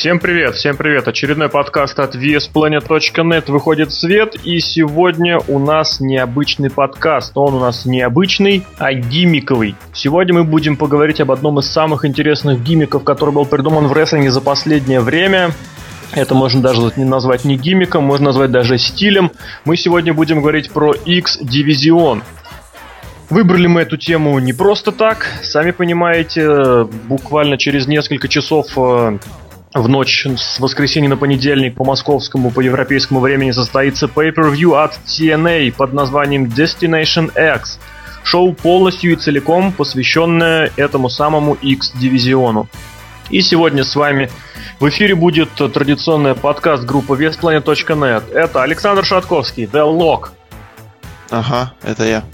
[0.00, 1.08] Всем привет, всем привет.
[1.08, 7.36] Очередной подкаст от VSPlanet.net выходит в свет, и сегодня у нас необычный подкаст.
[7.36, 9.74] Он у нас необычный, а гиммиковый.
[9.92, 14.30] Сегодня мы будем поговорить об одном из самых интересных гиммиков, который был придуман в рестлинге
[14.30, 15.50] за последнее время.
[16.12, 19.30] Это можно даже назвать не гиммиком, можно назвать даже стилем.
[19.66, 22.22] Мы сегодня будем говорить про X-дивизион.
[23.28, 25.26] Выбрали мы эту тему не просто так.
[25.42, 29.18] Сами понимаете, буквально через несколько часов э,
[29.74, 35.72] в ночь с воскресенья на понедельник по московскому, по европейскому времени состоится pay-per-view от TNA
[35.72, 37.78] под названием Destination X.
[38.24, 42.68] Шоу полностью и целиком посвященное этому самому X-дивизиону.
[43.30, 44.28] И сегодня с вами
[44.80, 48.32] в эфире будет традиционный подкаст группы VestPlanet.net.
[48.32, 50.30] Это Александр Шатковский, The Lock.
[51.30, 52.24] Ага, это я.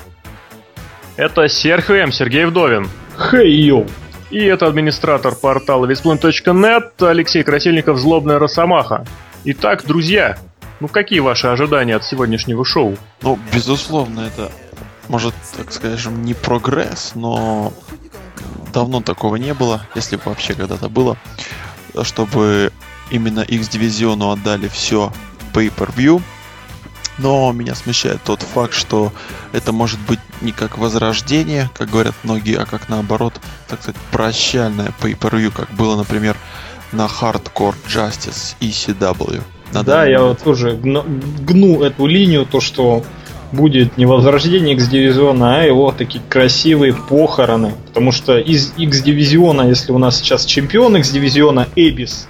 [1.17, 2.13] Это Серхио М.
[2.13, 2.89] Сергей Вдовин.
[3.17, 3.87] Хей, hey, йоу.
[4.31, 9.07] И это администратор портала Весплан.нет Алексей Красильников, Злобная Росомаха.
[9.45, 10.37] Итак, друзья,
[10.81, 12.97] ну какие ваши ожидания от сегодняшнего шоу?
[13.23, 14.51] Ну, безусловно, это,
[15.09, 17.73] может, так скажем, не прогресс, но
[18.73, 21.17] давно такого не было, если вообще когда-то было,
[22.03, 22.73] чтобы
[23.11, 25.13] именно X-дивизиону отдали все
[25.55, 26.21] pay-per-view,
[27.19, 29.13] но меня смущает тот факт, что
[29.53, 33.35] это может быть не как возрождение, как говорят многие, а как наоборот,
[33.69, 36.37] так сказать, прощальное pay-per-view, как было, например,
[36.93, 39.43] на Hardcore Justice ECW.
[39.73, 41.05] На да, я вот тоже гну,
[41.41, 43.03] гну эту линию, то, что
[43.53, 47.75] будет не возрождение X-дивизиона, а его такие красивые похороны.
[47.89, 52.29] Потому что из X-дивизиона, если у нас сейчас чемпион X-дивизиона Эбис,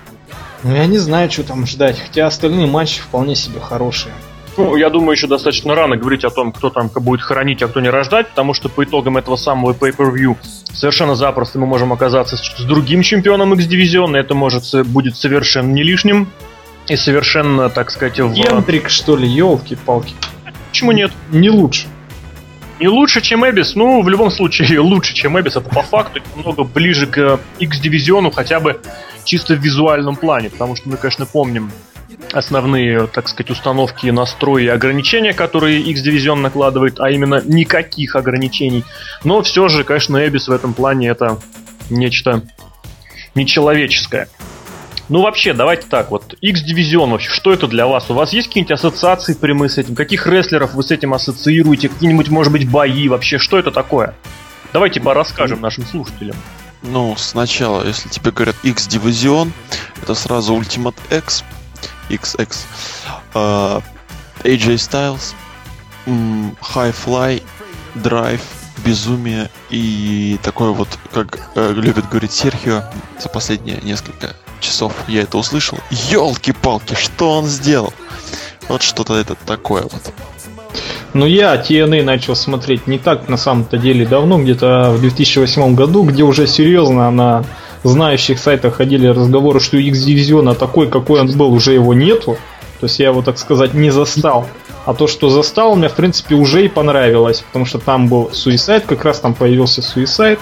[0.63, 1.99] ну я не знаю, что там ждать.
[1.99, 4.13] Хотя остальные матчи вполне себе хорошие.
[4.57, 7.81] Ну, я думаю, еще достаточно рано говорить о том, кто там будет хранить, а кто
[7.81, 10.37] не рождать, потому что по итогам этого самого pay-per-view
[10.73, 16.29] совершенно запросто мы можем оказаться с, другим чемпионом X-дивизиона, это может будет совершенно не лишним
[16.89, 18.33] и совершенно, так сказать, в...
[18.33, 20.15] Гентрик, что ли, елки-палки.
[20.71, 21.13] Почему нет?
[21.31, 21.87] Не лучше.
[22.79, 26.65] Не лучше, чем Эбис, ну, в любом случае, лучше, чем Эбис, это по факту немного
[26.65, 28.81] ближе к X-дивизиону, хотя бы
[29.25, 31.71] чисто в визуальном плане, потому что мы, конечно, помним
[32.37, 38.85] основные, так сказать, установки, настрои и ограничения, которые X-дивизион накладывает, а именно никаких ограничений.
[39.25, 41.39] Но все же, конечно, Эбис в этом плане это
[41.89, 42.43] нечто
[43.35, 44.29] нечеловеческое.
[45.09, 48.11] Ну, вообще, давайте так, вот, X-дивизион вообще, что это для вас?
[48.11, 49.95] У вас есть какие-нибудь ассоциации прямые с этим?
[49.95, 51.89] Каких рестлеров вы с этим ассоциируете?
[51.89, 53.39] Какие-нибудь, может быть, бои вообще?
[53.39, 54.15] Что это такое?
[54.73, 56.37] Давайте порасскажем нашим слушателям.
[56.83, 59.53] Ну, сначала, если тебе говорят X-дивизион,
[60.03, 61.45] это сразу Ultimate X,
[62.09, 62.49] XX,
[63.35, 63.83] uh,
[64.45, 65.35] AJ Styles,
[66.07, 67.43] High Fly,
[67.97, 68.41] Drive,
[68.85, 72.85] Безумие и такое вот, как э, любит говорить Серхио,
[73.19, 75.79] за последние несколько часов я это услышал.
[75.91, 77.93] Елки-палки, что он сделал?
[78.69, 80.13] Вот что-то это такое вот.
[81.15, 86.03] Ну, я TNA начал смотреть не так, на самом-то деле, давно, где-то в 2008 году,
[86.05, 87.45] где уже серьезно на
[87.85, 92.39] знающих сайтах ходили разговоры, что X-дивизиона такой, какой он был, уже его нету.
[92.81, 94.47] То есть я его, так сказать, не застал.
[94.85, 97.43] А то, что застал, мне, в принципе, уже и понравилось.
[97.47, 100.39] Потому что там был Суисайд, как раз там появился Суисайд.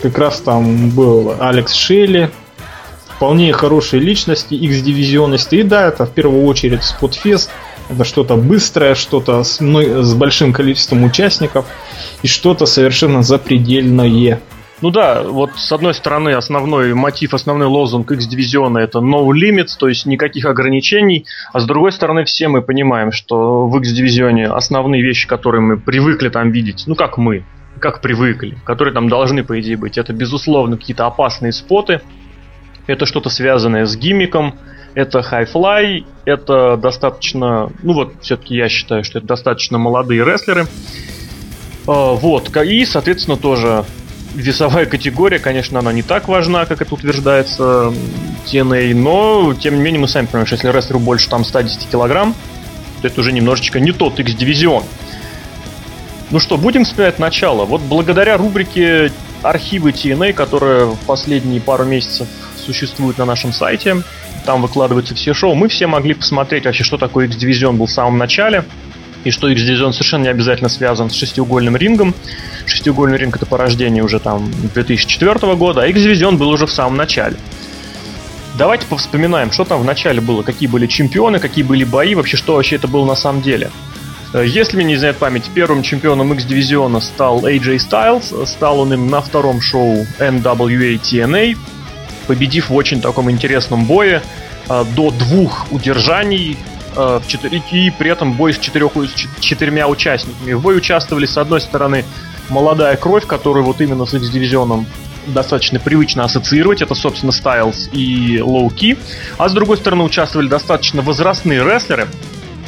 [0.00, 2.30] Как раз там был Алекс Шелли.
[3.16, 5.56] Вполне хорошие личности, X-дивизионности.
[5.56, 7.50] И да, это в первую очередь Спотфест.
[7.88, 11.66] Это что-то быстрое, что-то с, с большим количеством участников.
[12.22, 14.40] И что-то совершенно запредельное.
[14.82, 19.86] Ну да, вот с одной стороны основной мотив, основной лозунг X-дивизиона это no limits, то
[19.86, 25.28] есть никаких ограничений, а с другой стороны все мы понимаем, что в X-дивизионе основные вещи,
[25.28, 27.44] которые мы привыкли там видеть, ну как мы,
[27.78, 32.00] как привыкли, которые там должны по идее быть, это безусловно какие-то опасные споты,
[32.88, 34.56] это что-то связанное с гиммиком,
[34.94, 40.66] это high-fly, это достаточно, ну вот все-таки я считаю, что это достаточно молодые рестлеры,
[41.86, 43.84] а, вот, и, соответственно, тоже
[44.34, 47.92] весовая категория, конечно, она не так важна, как это утверждается
[48.46, 52.34] TNA, но, тем не менее, мы сами понимаем, что если рестлеру больше там 110 килограмм,
[53.00, 54.84] то это уже немножечко не тот X-дивизион.
[56.30, 57.66] Ну что, будем вспоминать начало.
[57.66, 59.12] Вот благодаря рубрике
[59.42, 62.26] архивы TNA, которая в последние пару месяцев
[62.56, 64.02] существует на нашем сайте,
[64.46, 68.18] там выкладываются все шоу, мы все могли посмотреть вообще, что такое X-дивизион был в самом
[68.18, 68.64] начале–
[69.24, 72.14] и что X-дивизион совершенно не обязательно связан с шестиугольным рингом.
[72.66, 77.36] Шестиугольный ринг это порождение уже там 2004 года, а X-дивизион был уже в самом начале.
[78.56, 82.56] Давайте повспоминаем, что там в начале было, какие были чемпионы, какие были бои, вообще что
[82.56, 83.70] вообще это было на самом деле.
[84.34, 89.08] Э, если мне не знает память, первым чемпионом X-дивизиона стал AJ Styles, стал он им
[89.08, 91.56] на втором шоу NWA TNA,
[92.26, 94.22] победив в очень таком интересном бое
[94.68, 96.58] э, до двух удержаний
[96.94, 98.92] э, в 4, и при этом бой с, четырех,
[99.40, 100.52] четырьмя участниками.
[100.52, 102.04] В бой участвовали, с одной стороны,
[102.48, 104.86] молодая кровь, которую вот именно с X-дивизионом
[105.26, 106.82] достаточно привычно ассоциировать.
[106.82, 108.98] Это, собственно, Стайлз и Лоу Ки.
[109.38, 112.08] А с другой стороны, участвовали достаточно возрастные рестлеры,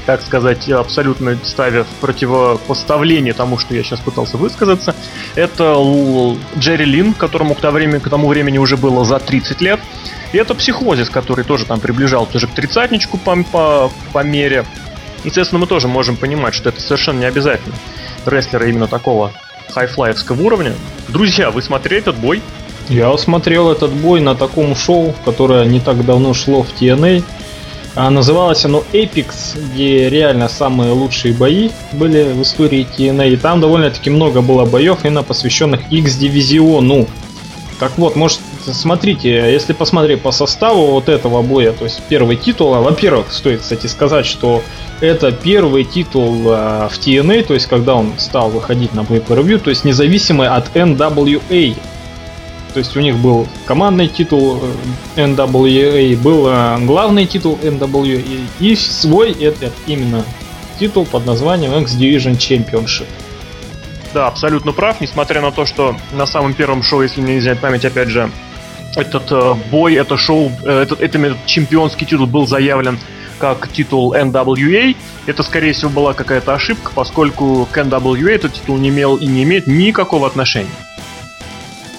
[0.06, 4.94] так сказать, абсолютно ставя в противопоставление тому, что я сейчас пытался высказаться.
[5.35, 5.77] Это
[6.59, 9.81] Джерри Лин, которому к тому, времени, к тому времени уже было за 30 лет.
[10.32, 14.65] И это Психозис, который тоже там приближал тоже к тридцатничку по, по, по мере.
[15.23, 17.75] Естественно, мы тоже можем понимать, что это совершенно не обязательно
[18.27, 19.32] рестлеры именно такого
[19.70, 20.75] хайфлайевского уровня.
[21.08, 22.43] Друзья, вы смотрели этот бой?
[22.88, 27.25] Я смотрел этот бой на таком шоу, которое не так давно шло в TNA.
[27.96, 33.31] А называлось оно Apex, где реально самые лучшие бои были в истории TNA.
[33.31, 37.06] И там довольно-таки много было боев, именно посвященных X-дивизиону.
[37.78, 38.40] Так вот, может,
[38.72, 43.61] смотрите, если посмотреть по составу вот этого боя, то есть первый титул, а, во-первых, стоит,
[43.61, 44.62] кстати, сказать, что
[45.00, 49.70] это первый титул э, в TNA, то есть когда он стал выходить на pay-per-view, то
[49.70, 51.76] есть независимый от NWA.
[52.72, 54.61] То есть у них был командный титул
[55.17, 60.25] NWA, был э, главный титул NWA и свой этот именно
[60.78, 63.06] титул под названием X-Division Championship.
[64.12, 67.60] Да, абсолютно прав, несмотря на то, что на самом первом шоу, если мне не изменяет
[67.60, 68.31] память, опять же,
[68.96, 72.99] этот э, бой, это шоу, э, этот, этот чемпионский титул был заявлен
[73.38, 74.96] как титул NWA.
[75.26, 79.43] Это, скорее всего, была какая-то ошибка, поскольку к NWA этот титул не имел и не
[79.43, 80.69] имеет никакого отношения.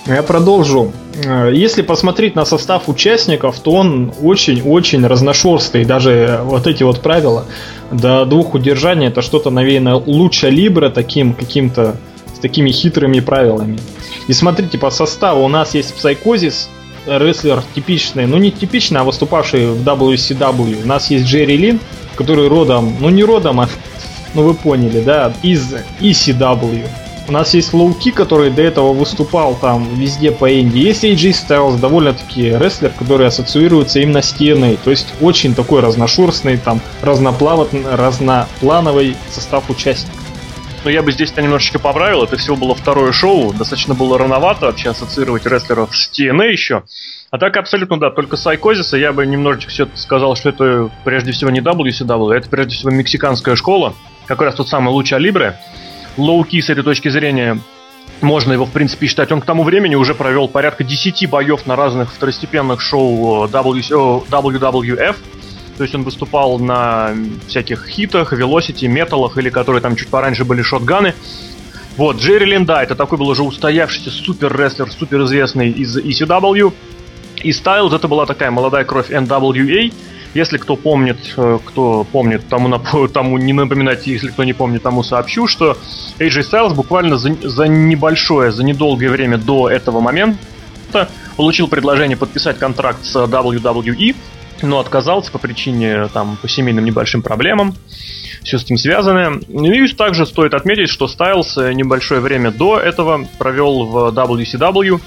[0.07, 0.93] Я продолжу.
[1.23, 5.83] Э, если посмотреть на состав участников, то он очень-очень разношерстный.
[5.83, 7.45] Даже вот эти вот правила
[7.91, 11.97] до двух удержаний это что-то навеяно lucha libre таким каким-то
[12.35, 13.79] с такими хитрыми правилами.
[14.27, 16.69] И смотрите, по составу у нас есть Psicosis,
[17.05, 20.83] рестлер типичный, ну не типичный, а выступавший в WCW.
[20.83, 21.79] У нас есть Jerry Lynn,
[22.15, 23.69] который родом, ну не родом, а
[24.33, 26.87] ну вы поняли, да, из ECW.
[27.27, 30.79] У нас есть Low Ki, который до этого выступал там везде по Индии.
[30.79, 34.77] Есть AJ Styles, довольно-таки рестлер, который ассоциируется именно с TNA.
[34.83, 40.24] То есть очень такой разношерстный, там разноплановый состав участников.
[40.85, 42.23] Но я бы здесь-то немножечко поправил.
[42.23, 43.51] Это всего было второе шоу.
[43.53, 46.83] Достаточно было рановато вообще ассоциировать рестлеров с TNA еще.
[47.31, 51.49] А так абсолютно да, только Сайкозиса я бы немножечко все сказал, что это прежде всего
[51.49, 53.95] не WCW, это прежде всего мексиканская школа,
[54.27, 55.57] как раз тот самый Луча Либре.
[56.17, 57.59] Лоу-ки с этой точки зрения
[58.21, 59.31] можно его, в принципе, считать.
[59.31, 65.15] Он к тому времени уже провел порядка 10 боев на разных второстепенных шоу WWF.
[65.77, 67.13] То есть он выступал на
[67.47, 71.13] всяких хитах, велосити, металлах, или которые там чуть пораньше были шотганы.
[71.97, 76.73] Вот, Джерри Линда, это такой был уже устоявшийся супер-рестлер, супер известный из ECW.
[77.43, 79.93] И Стайлз это была такая молодая кровь NWA.
[80.33, 85.03] Если кто помнит, э, кто помнит, тому, тому не напоминать, если кто не помнит, тому
[85.03, 85.77] сообщу, что
[86.19, 90.37] AJ Styles буквально за, за небольшое, за недолгое время до этого момента
[91.37, 94.15] получил предложение подписать контракт с WWE,
[94.61, 97.75] но отказался по причине, там, по семейным небольшим проблемам,
[98.43, 99.39] все с этим связано.
[99.47, 105.01] И также стоит отметить, что Стайлз небольшое время до этого провел в WCW,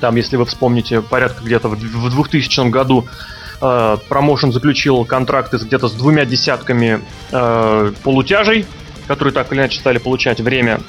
[0.00, 3.06] там, если вы вспомните, порядка где-то в 2000 году
[3.60, 3.96] Э,
[4.52, 7.00] заключил контракты где-то с двумя десятками
[7.32, 8.66] э, полутяжей,
[9.06, 10.80] которые так или иначе стали получать время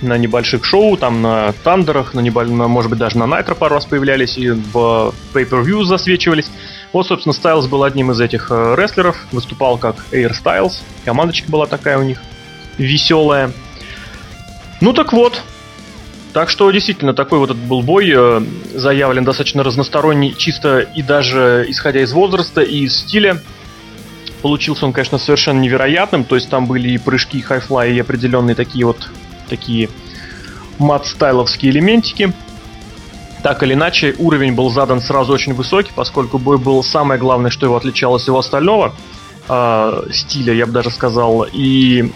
[0.00, 2.44] на небольших шоу, там на тандерах, на, небо...
[2.44, 6.50] на может быть даже на Найтро пару раз появлялись и в Pay-Per-View засвечивались.
[6.92, 11.66] Вот, собственно, Стайлз был одним из этих э, рестлеров, выступал как Air Styles, командочка была
[11.66, 12.20] такая у них
[12.78, 13.52] веселая.
[14.80, 15.42] Ну так вот,
[16.32, 18.40] так что действительно такой вот этот был бой э,
[18.74, 23.42] заявлен достаточно разносторонний, чисто и даже исходя из возраста и из стиля.
[24.40, 28.54] Получился он, конечно, совершенно невероятным, то есть там были и прыжки, и хайфлай, и определенные
[28.54, 29.08] такие вот
[29.48, 29.90] такие
[30.78, 32.32] мат-стайловские элементики.
[33.42, 37.66] Так или иначе, уровень был задан сразу очень высокий, поскольку бой был самое главное, что
[37.66, 38.94] его отличало от всего остального
[39.48, 41.46] э, стиля, я бы даже сказал.
[41.52, 42.12] И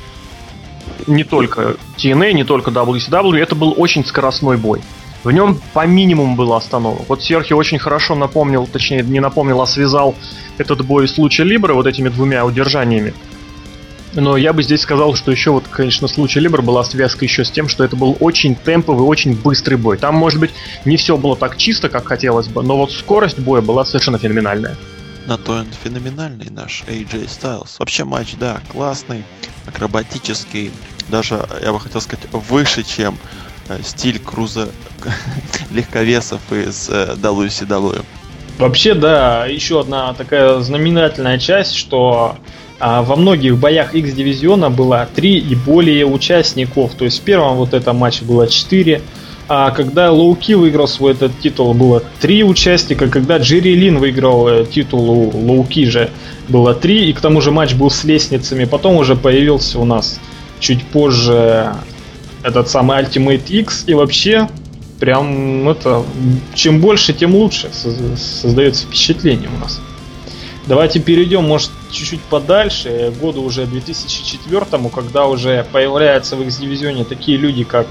[1.06, 4.80] не только TNA, не только WCW, это был очень скоростной бой.
[5.24, 7.02] В нем по минимуму было остановок.
[7.08, 10.16] Вот Серхи очень хорошо напомнил, точнее не напомнил, а связал
[10.58, 13.14] этот бой с Луча Либра вот этими двумя удержаниями.
[14.14, 17.50] Но я бы здесь сказал, что еще вот, конечно, случай Либр была связка еще с
[17.50, 19.96] тем, что это был очень темповый, очень быстрый бой.
[19.96, 20.50] Там, может быть,
[20.84, 24.76] не все было так чисто, как хотелось бы, но вот скорость боя была совершенно феноменальная.
[25.26, 27.76] На то он феноменальный наш AJ Styles.
[27.78, 29.24] Вообще матч, да, классный,
[29.66, 30.72] акробатический,
[31.08, 33.16] даже, я бы хотел сказать, выше, чем
[33.68, 34.68] э, стиль круза
[35.70, 38.04] легковесов из э, WCW.
[38.58, 42.36] Вообще, да, еще одна такая знаменательная часть, что
[42.84, 46.94] а, во многих боях X-дивизиона было 3 и более участников.
[46.94, 49.00] То есть в первом вот этом матче было 4,
[49.46, 53.06] а когда Лоуки выиграл свой этот титул, было 3 участника.
[53.06, 56.10] Когда Джерри Лин выиграл э, титул у Лоуки же,
[56.48, 57.10] было 3.
[57.10, 58.64] И к тому же матч был с лестницами.
[58.64, 60.18] Потом уже появился у нас
[60.58, 61.74] чуть позже
[62.42, 63.84] этот самый Ultimate X.
[63.86, 64.48] И вообще
[64.98, 66.02] прям это
[66.54, 69.80] чем больше, тем лучше создается впечатление у нас.
[70.66, 74.64] Давайте перейдем, может, чуть-чуть подальше, году уже 2004,
[74.94, 77.88] когда уже появляются в X-дивизионе такие люди, как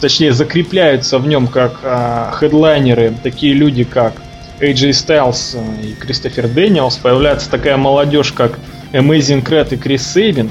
[0.00, 4.14] точнее закрепляются в нем как э, хедлайнеры, такие люди, как
[4.60, 8.58] AJ Styles и Кристофер Дэниелс, появляется такая молодежь, как
[8.92, 10.50] Amazing Red и Крис Сейбин.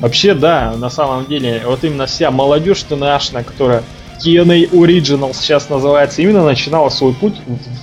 [0.00, 3.82] Вообще, да, на самом деле, вот именно вся молодежь ТНАшная, которая
[4.24, 7.34] TNA Original сейчас называется, именно начинала свой путь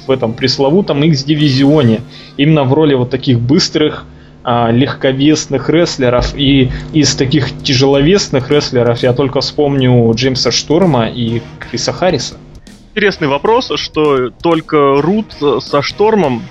[0.06, 2.02] в этом пресловутом X-дивизионе.
[2.38, 4.06] Именно в роли вот таких быстрых,
[4.50, 6.34] а, легковесных рестлеров.
[6.34, 12.36] И из таких тяжеловесных рестлеров я только вспомню Джеймса Шторма и Криса Харриса.
[12.96, 16.44] Интересный вопрос, что только Рут со Штормом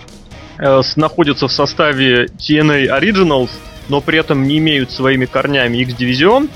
[0.58, 3.48] э, находятся в составе TNA Originals,
[3.88, 6.50] но при этом не имеют своими корнями X-дивизион.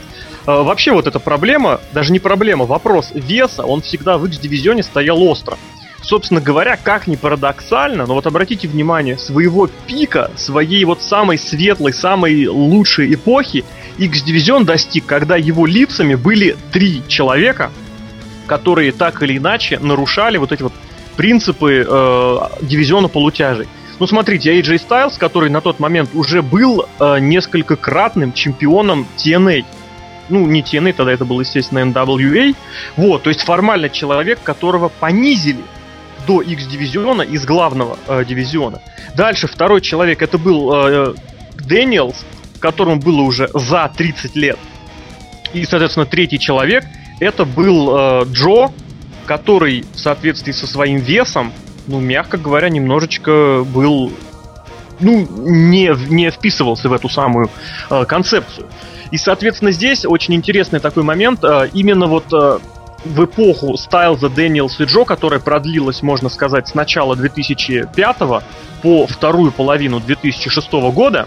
[0.50, 5.22] Э, вообще вот эта проблема, даже не проблема, вопрос веса, он всегда в X-дивизионе стоял
[5.22, 5.56] остро.
[6.02, 11.92] Собственно говоря, как ни парадоксально, но вот обратите внимание, своего пика, своей вот самой светлой,
[11.92, 13.64] самой лучшей эпохи
[13.98, 17.70] X-дивизион достиг, когда его лицами были три человека,
[18.46, 20.72] которые так или иначе нарушали вот эти вот
[21.16, 23.68] принципы э, дивизиона полутяжей.
[24.00, 29.64] Ну, смотрите, AJ Styles, который на тот момент уже был э, несколько кратным чемпионом TNA
[30.30, 32.54] ну, не TNA, тогда это был, естественно, NWA.
[32.96, 35.62] Вот, то есть формально человек, которого понизили
[36.26, 38.80] до X-дивизиона из главного э, дивизиона.
[39.16, 41.14] Дальше второй человек, это был э,
[41.66, 42.24] Дэниелс,
[42.60, 44.58] которому было уже за 30 лет.
[45.52, 46.84] И, соответственно, третий человек,
[47.18, 48.70] это был э, Джо,
[49.26, 51.52] который в соответствии со своим весом,
[51.86, 54.12] ну, мягко говоря, немножечко был
[55.00, 57.50] ну, не, не вписывался в эту самую
[57.90, 58.66] э, концепцию.
[59.10, 61.42] И, соответственно, здесь очень интересный такой момент.
[61.42, 62.58] Э, именно вот э,
[63.04, 68.16] в эпоху Стайлза, Дэниелс и Джо, которая продлилась, можно сказать, с начала 2005
[68.82, 71.26] по вторую половину 2006 года,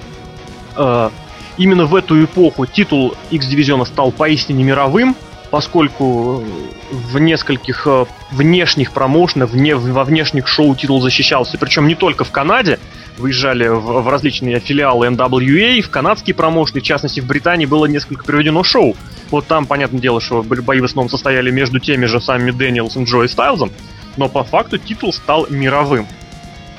[0.75, 1.09] э,
[1.57, 5.15] именно в эту эпоху титул X-дивизиона стал поистине мировым,
[5.53, 6.43] поскольку
[6.89, 7.85] в нескольких
[8.31, 12.79] внешних промоушенах, вне, во внешних шоу титул защищался, причем не только в Канаде,
[13.19, 18.25] выезжали в, в различные филиалы NWA, в канадские промоушены, в частности в Британии было несколько
[18.25, 18.95] проведено шоу.
[19.29, 23.21] Вот там, понятное дело, что бои в основном состояли между теми же самыми Дэниелсом, Джо
[23.21, 23.69] и Стайлзом,
[24.17, 26.07] но по факту титул стал мировым.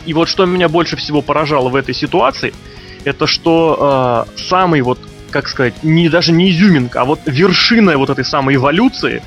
[0.05, 2.53] И вот что меня больше всего поражало в этой ситуации,
[3.05, 4.99] это что э, самый вот,
[5.35, 9.21] как сказать, не даже не изюминка, а вот вершина вот этой самой эволюции,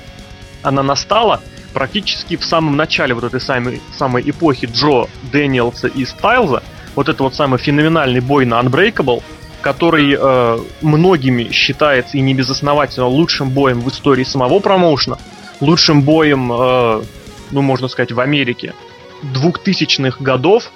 [0.63, 1.41] она настала
[1.73, 6.63] практически в самом начале вот этой самой, самой эпохи Джо, Дэниелса и Стайлза–
[6.95, 9.21] вот это вот самый феноменальный бой на Unbreakable,
[9.61, 15.19] который э, многими считается и не безосновательно лучшим боем в истории самого промоушена,
[15.59, 17.01] лучшим боем, э,
[17.51, 18.73] ну, можно сказать, в Америке
[19.21, 20.71] двухтысячных годов.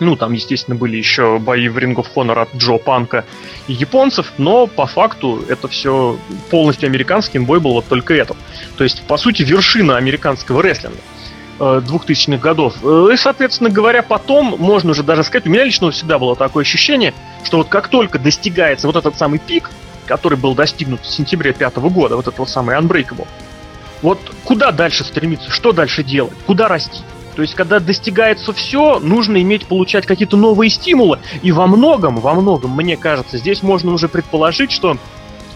[0.00, 3.24] Ну, там, естественно, были еще бои в Ring of Honor от Джо Панка
[3.68, 6.18] и японцев, но по факту это все
[6.50, 8.36] полностью американский бой был вот только этот.
[8.76, 10.98] То есть, по сути, вершина американского рестлинга.
[11.58, 12.74] 2000-х э, годов.
[12.82, 16.62] Э, и, соответственно говоря, потом, можно уже даже сказать, у меня лично всегда было такое
[16.62, 19.70] ощущение, что вот как только достигается вот этот самый пик,
[20.06, 23.26] который был достигнут в сентябре пятого года, вот этот самый Unbreakable,
[24.02, 27.02] вот куда дальше стремиться, что дальше делать, куда расти?
[27.34, 31.18] То есть, когда достигается все, нужно иметь, получать какие-то новые стимулы.
[31.42, 34.96] И во многом, во многом, мне кажется, здесь можно уже предположить, что,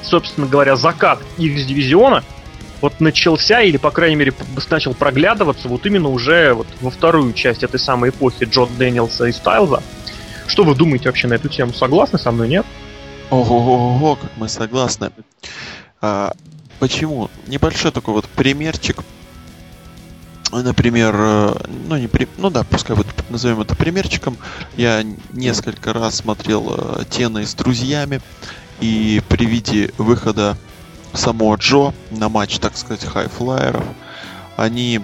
[0.03, 2.25] собственно говоря, закат X-дивизиона–
[2.81, 4.33] вот начался, или, по крайней мере,
[4.71, 9.33] начал проглядываться вот именно уже вот во вторую часть этой самой эпохи Джон Дэниелса и
[9.33, 9.83] Стайлза.
[10.47, 11.73] Что вы думаете вообще на эту тему?
[11.73, 12.67] Согласны со мной, нет?
[13.31, 15.11] Ого-го, как мы согласны.
[16.01, 16.33] А,
[16.79, 17.31] почему?
[17.47, 19.03] Небольшой такой вот примерчик.
[20.51, 21.55] Например, э,
[21.89, 22.27] ну не при...
[22.39, 24.37] ну да, пускай вот назовем это примерчиком.
[24.77, 28.21] Я несколько раз смотрел э, Тены с друзьями,
[28.81, 30.57] и при виде выхода
[31.13, 33.85] самого Джо на матч, так сказать, хайфлайеров,
[34.57, 35.01] они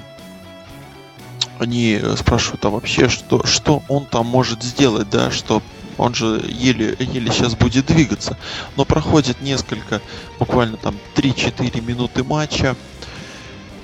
[1.59, 5.63] они спрашивают, а вообще, что, что он там может сделать, да, что
[5.97, 8.37] он же еле, еле сейчас будет двигаться.
[8.77, 10.01] Но проходит несколько,
[10.39, 12.77] буквально там 3-4 минуты матча,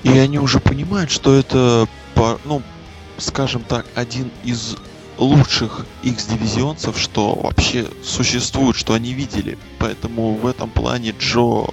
[0.02, 1.86] И они уже понимают, что это,
[2.44, 2.62] ну,
[3.18, 4.76] скажем так, один из
[5.18, 9.58] лучших X-дивизионцев, что вообще существует, что они видели.
[9.78, 11.66] Поэтому в этом плане Джо,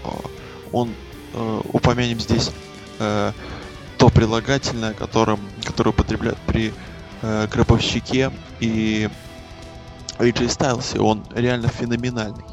[0.73, 0.93] он,
[1.33, 2.51] э, упомянем здесь
[2.99, 3.31] э,
[3.97, 6.73] то прилагательное, которым, которое употребляют при
[7.21, 9.09] э, гробовщике и
[10.19, 12.43] AJ Styles, он реально феноменальный.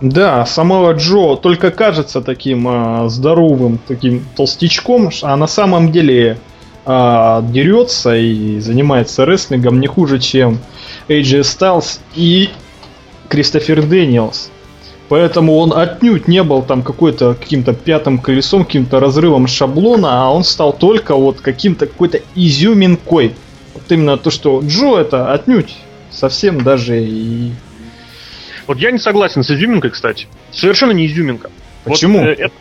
[0.00, 6.38] Да, самого Джо только кажется таким э, здоровым, таким толстячком, а на самом деле
[6.84, 10.58] э, дерется и занимается рестлингом не хуже, чем
[11.08, 12.50] AJ Styles и
[13.28, 14.50] Кристофер Дэниелс.
[15.08, 20.42] Поэтому он отнюдь не был там какой-то каким-то пятым колесом, каким-то разрывом шаблона, а он
[20.42, 23.34] стал только вот каким-то какой-то изюминкой.
[23.74, 25.76] Вот именно то, что Джо это отнюдь
[26.10, 27.52] совсем даже и...
[28.66, 30.26] Вот я не согласен с изюминкой, кстати.
[30.52, 31.50] Совершенно не изюминка.
[31.84, 32.20] Почему?
[32.20, 32.54] Вот, э, это,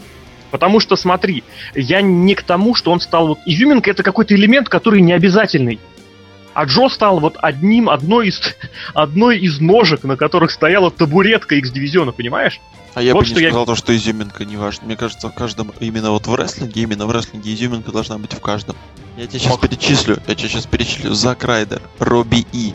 [0.52, 1.44] потому что, смотри,
[1.74, 3.40] я не к тому, что он стал вот...
[3.46, 5.80] Изюминка это какой-то элемент, который не обязательный.
[6.54, 8.40] А Джо стал вот одним, одной из,
[8.94, 12.62] одной из ножек, на которых стояла табуретка X-дивизиона, понимаешь?
[12.94, 13.66] А я вот бы не сказал я...
[13.66, 14.86] то, что изюминка не важна.
[14.86, 18.40] Мне кажется, в каждом, именно вот в рестлинге, именно в рестлинге изюминка должна быть в
[18.40, 18.78] каждом.
[19.18, 21.14] Я тебе сейчас перечислю, я тебе сейчас перечислю.
[21.14, 22.74] Зак Райдер, Робби И,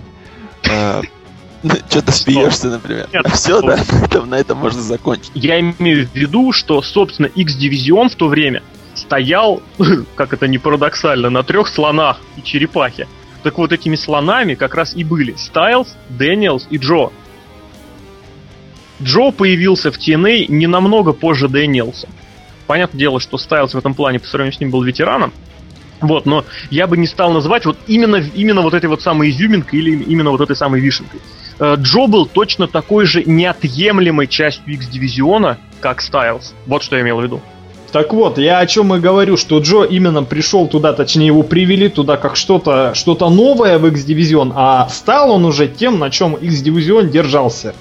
[0.65, 1.01] э,
[1.89, 3.09] что ты смеешься, например?
[3.13, 3.77] Нет, Все, да?
[3.77, 5.31] На этом, на этом можно закончить.
[5.35, 8.63] Я имею в виду, что, собственно, X-дивизион в то время
[8.95, 9.63] стоял,
[10.15, 13.09] как это не парадоксально, на трех слонах и черепахе.
[13.43, 17.11] Так вот, этими слонами как раз и были Стайлз, Дэниелс и Джо.
[19.03, 22.09] Джо появился в TNA не намного позже Дэниелса.
[22.67, 25.33] Понятное дело, что Стайлз в этом плане по сравнению с ним был ветераном,
[26.01, 29.81] вот, но я бы не стал называть вот именно, именно вот этой вот самой изюминкой
[29.81, 31.21] или именно вот этой самой вишенкой.
[31.61, 36.55] Э, Джо был точно такой же неотъемлемой частью X-дивизиона, как Стайлз.
[36.67, 37.41] Вот что я имел в виду.
[37.93, 41.89] Так вот, я о чем и говорю, что Джо именно пришел туда, точнее его привели
[41.89, 47.11] туда как что-то что новое в X-дивизион, а стал он уже тем, на чем X-дивизион
[47.11, 47.75] держался.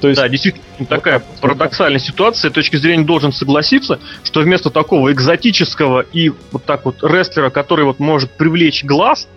[0.00, 0.20] То есть...
[0.20, 2.50] Да, действительно, такая вот парадоксальная ситуация.
[2.50, 7.84] С точки зрения должен согласиться, что вместо такого экзотического и вот так вот рестлера, который
[7.84, 9.28] вот может привлечь глаз,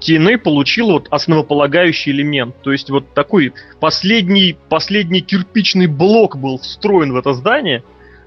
[0.00, 2.54] TNA получил вот основополагающий элемент.
[2.62, 7.82] То есть вот такой последний, последний кирпичный блок был встроен в это здание,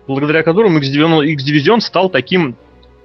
[0.07, 2.55] благодаря которому X-дивизион стал таким,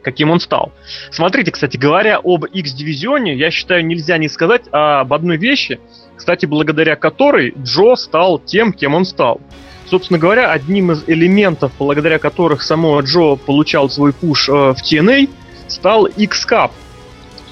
[0.02, 0.72] каким он стал.
[1.10, 5.80] Смотрите, кстати, говоря об X-дивизионе, я считаю, нельзя не сказать об одной вещи–
[6.16, 9.40] кстати, благодаря которой Джо стал тем, кем он стал.
[9.88, 15.28] Собственно говоря, одним из элементов, благодаря которых самого Джо получал свой пуш э, в TNA,
[15.68, 16.72] стал X-Cup.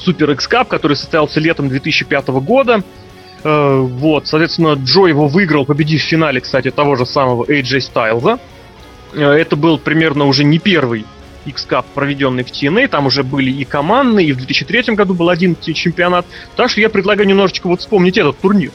[0.04, 2.82] Супер X-Cup, который состоялся летом 2005 года.
[3.42, 8.38] Э, вот, соответственно, Джо его выиграл, победив в финале, кстати, того же самого AJ Стайлза.
[9.14, 11.06] Э, это был примерно уже не первый
[11.46, 15.56] X-Cup, проведенный в TNA, там уже были и командные, и в 2003 году был один
[15.60, 16.26] чемпионат.
[16.56, 18.70] Так что я предлагаю немножечко вот вспомнить этот турнир.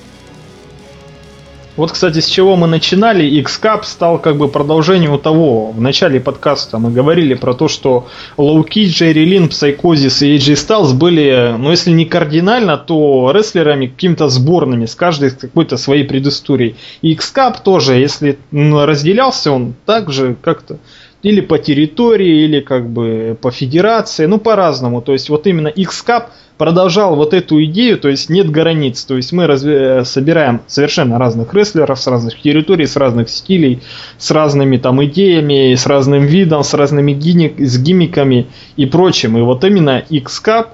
[1.79, 5.71] Вот, кстати, с чего мы начинали, X-Cup стал как бы продолжением того.
[5.71, 10.55] В начале подкаста мы говорили про то, что Low Ki, Jerry Lynn, Psicosis и AJ
[10.55, 16.75] Styles были, ну если не кардинально, то рестлерами какими-то сборными, с каждой какой-то своей предысторией.
[17.01, 20.79] И X-Cup тоже, если разделялся он так же как-то
[21.21, 25.01] или по территории, или как бы по федерации, ну по-разному.
[25.01, 26.27] То есть вот именно X-Cup
[26.57, 29.03] продолжал вот эту идею, то есть нет границ.
[29.03, 33.81] То есть мы разве, собираем совершенно разных рестлеров с разных территорий, с разных стилей,
[34.17, 39.37] с разными там идеями, с разным видом, с разными гиммик, с гиммиками и прочим.
[39.37, 40.67] И вот именно X-Cup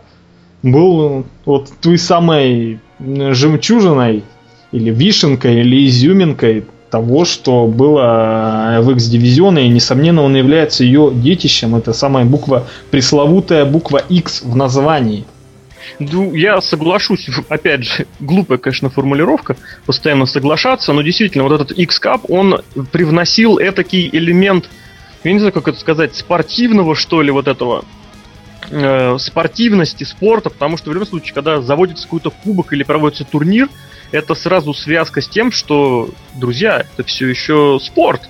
[0.62, 4.24] был вот той самой жемчужиной
[4.72, 11.76] или вишенкой, или изюминкой того, что было в X-дивизионе, и, несомненно, он является ее детищем.
[11.76, 15.26] Это самая буква, пресловутая буква X в названии.
[16.00, 22.22] Ну, я соглашусь, опять же, глупая, конечно, формулировка, постоянно соглашаться, но действительно, вот этот X-Cup,
[22.30, 22.62] он
[22.94, 24.70] привносил этакий элемент,
[25.26, 27.84] я не знаю, как это сказать, спортивного, что ли, вот этого,
[28.72, 33.68] э, спортивности, спорта, потому что в любом случае, когда заводится какой-то кубок или проводится турнир,
[34.16, 38.22] это сразу связка с тем, что, друзья, это все еще спорт.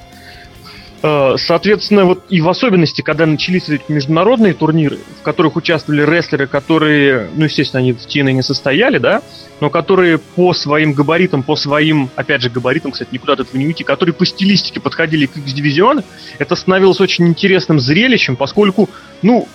[1.03, 6.47] Э, соответственно, вот и в особенности, когда начались эти международные турниры, в которых участвовали рестлеры,
[6.47, 9.21] которые, ну, естественно, они в TNA не состояли, да,
[9.59, 13.67] но которые по своим габаритам, по своим, опять же, габаритам, кстати, никуда от этого не
[13.67, 16.03] уйти, которые по стилистике подходили к X-дивизиону,
[16.39, 18.89] это становилось очень интересным зрелищем, поскольку,
[19.21, 19.47] ну,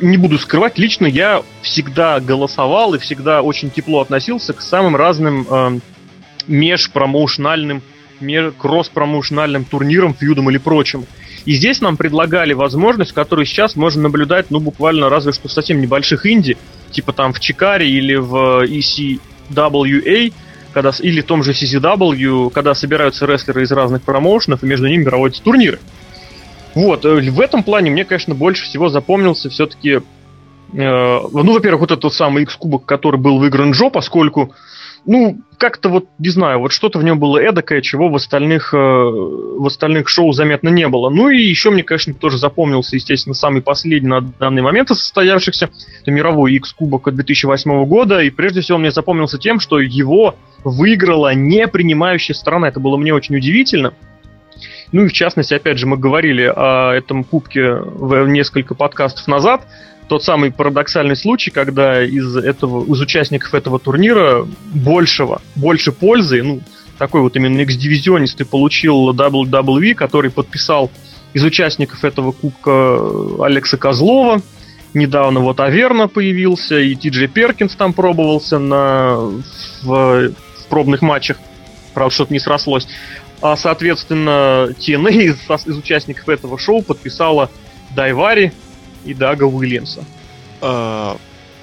[0.00, 5.46] не буду скрывать, лично я всегда голосовал и всегда очень тепло относился к самым разным
[5.48, 5.78] э,
[6.46, 7.82] межпромоушенальным
[8.58, 11.06] кросс-промоушенальным турниром, фьюдом или прочим.
[11.44, 15.80] И здесь нам предлагали возможность, которую сейчас можно наблюдать, ну, буквально разве что в совсем
[15.80, 16.56] небольших инди,
[16.92, 20.32] типа там в Чикаре или в ECWA,
[20.72, 25.04] когда, или в том же CCW, когда собираются рестлеры из разных промоушенов, и между ними
[25.04, 25.80] проводятся турниры.
[26.74, 30.00] Вот, э, в этом плане мне, конечно, больше всего запомнился все-таки
[30.72, 34.54] Э, ну, во-первых, вот этот самый X-кубок, который был выигран Джо, поскольку,
[35.04, 38.76] ну, как-то вот, не знаю, вот что-то в нем было эдакое, чего в остальных, э,
[38.76, 41.10] в остальных шоу заметно не было.
[41.10, 46.10] Ну и еще мне, конечно, тоже запомнился, естественно, самый последний на данный момент состоявшихся, это
[46.10, 52.34] мировой X-кубок 2008 года, и прежде всего мне запомнился тем, что его выиграла не принимающая
[52.34, 52.68] страна.
[52.68, 53.92] Это было мне очень удивительно.
[54.92, 59.66] Ну и в частности, опять же, мы говорили о этом кубке в несколько подкастов назад–
[60.12, 66.60] тот самый парадоксальный случай, когда из этого, из участников этого турнира большего, больше пользы, ну,
[66.98, 70.90] такой вот именно X-дивизионист получил WWE, который подписал
[71.32, 72.98] из участников этого кубка
[73.42, 74.42] Алекса Козлова,
[74.92, 79.14] недавно вот Аверна появился, и Ти Джей Перкинс там пробовался на,
[79.82, 81.38] в, в пробных матчах.
[81.94, 82.86] Правда, что-то не срослось.
[83.42, 87.50] А, соответственно, TNA из, из участников этого шоу подписала
[87.94, 88.52] Дайвари,
[89.04, 90.04] и Дага Уильямса.
[90.60, 91.16] А,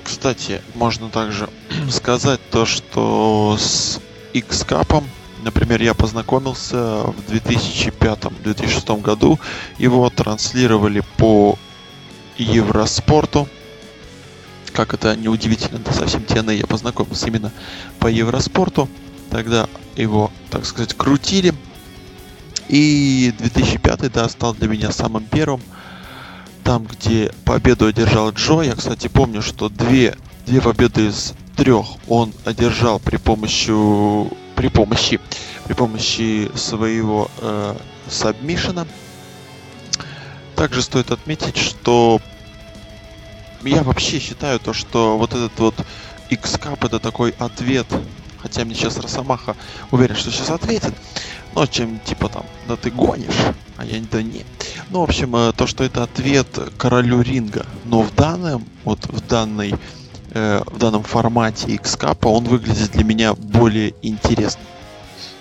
[0.03, 1.49] кстати, можно также
[1.89, 3.99] сказать то, что с
[4.33, 5.03] X-Cup,
[5.43, 9.39] например, я познакомился в 2005-2006 году.
[9.77, 11.57] Его транслировали по
[12.37, 13.47] Евроспорту.
[14.73, 17.51] Как это неудивительно, да совсем TNA я познакомился именно
[17.99, 18.87] по Евроспорту.
[19.31, 21.53] Тогда его, так сказать, крутили.
[22.69, 25.61] И 2005 да, стал для меня самым первым
[26.63, 32.31] там, где победу одержал Джо, я, кстати, помню, что две, две победы из трех он
[32.45, 33.73] одержал при помощи
[34.55, 35.19] при помощи
[35.65, 37.75] при помощи своего э,
[38.07, 38.85] сабмишена.
[40.55, 42.21] Также стоит отметить, что
[43.63, 45.75] я вообще считаю то, что вот этот вот
[46.29, 47.87] X-Cup это такой ответ,
[48.41, 49.55] хотя мне сейчас Росомаха
[49.89, 50.93] уверен, что сейчас ответит,
[51.55, 53.35] но чем типа там, да ты гонишь,
[53.77, 54.45] а я да не.
[54.89, 57.65] Ну, в общем, э, то, что это ответ королю ринга.
[57.85, 59.73] Но в данном, вот в данной,
[60.31, 64.65] э, в данном формате X-Cup он выглядит для меня более интересным.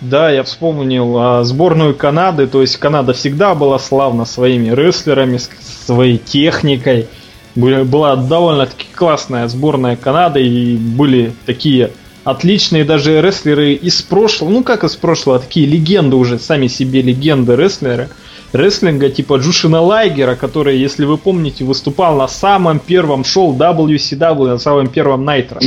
[0.00, 5.40] Да, я вспомнил а, сборную Канады, то есть Канада всегда была славна своими рестлерами,
[5.84, 7.08] своей техникой.
[7.56, 11.90] Была довольно-таки классная сборная Канады и были такие
[12.30, 17.56] отличные даже рестлеры из прошлого, ну как из прошлого, такие легенды уже, сами себе легенды
[17.56, 18.08] рестлеры
[18.52, 24.58] рестлинга типа Джушина Лайгера, который, если вы помните, выступал на самом первом шоу WCW, на
[24.58, 25.60] самом первом Найтро.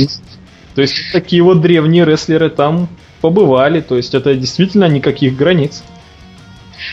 [0.74, 2.88] То есть такие вот древние рестлеры там
[3.20, 5.82] побывали, то есть это действительно никаких границ.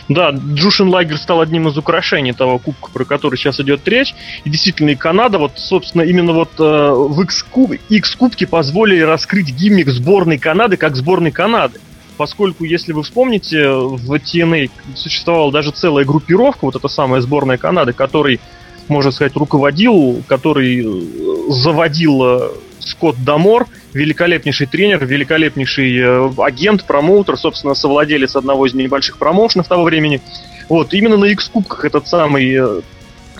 [0.08, 4.14] Да, Джушин Лагер стал одним из украшений того кубка, про который сейчас идет речь.
[4.44, 10.38] И действительно, и Канада, вот, собственно, именно вот э, в X-кубке позволили раскрыть гиммик сборной
[10.38, 11.80] Канады как сборной Канады
[12.20, 17.94] поскольку, если вы вспомните, в TNA существовала даже целая группировка, вот эта самая сборная Канады,
[17.94, 18.42] который,
[18.90, 27.38] можно сказать, руководил, который э, заводил э, Скотт Дамор, великолепнейший тренер, великолепнейший э, агент, промоутер,
[27.38, 30.22] собственно, совладелец одного из небольших промоушенов того времени.
[30.68, 32.84] Вот, именно на X-кубках этот самый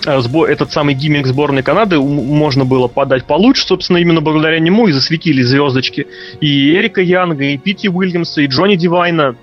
[0.06, 4.92] Э, этот самый гиммик сборной Канады можно было подать получше, собственно, именно благодаря нему и
[4.92, 6.06] засветили звездочки
[6.40, 9.36] и Эрика Янга, и Пити Уильямса, и Джонни Дивайна,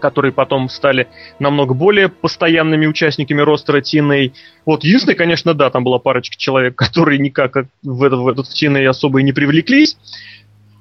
[0.00, 4.32] которые потом стали намного более постоянными участниками ростера TNA.
[4.64, 8.86] Вот, единственное, конечно, да, там была парочка человек, которые никак в этот, в этот TNA
[8.86, 9.96] особо и не привлеклись.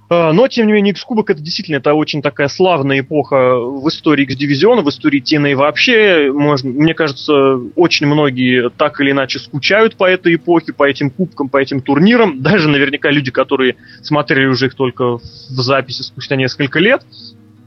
[0.10, 4.24] А, но, тем не менее, X-Кубок это действительно это очень такая славная эпоха в истории
[4.24, 6.32] X-дивизиона, в истории TNA вообще.
[6.32, 11.50] Можно, мне кажется, очень многие так или иначе скучают по этой эпохе, по этим кубкам,
[11.50, 12.42] по этим турнирам.
[12.42, 17.04] Даже наверняка люди, которые смотрели уже их только в записи спустя несколько лет.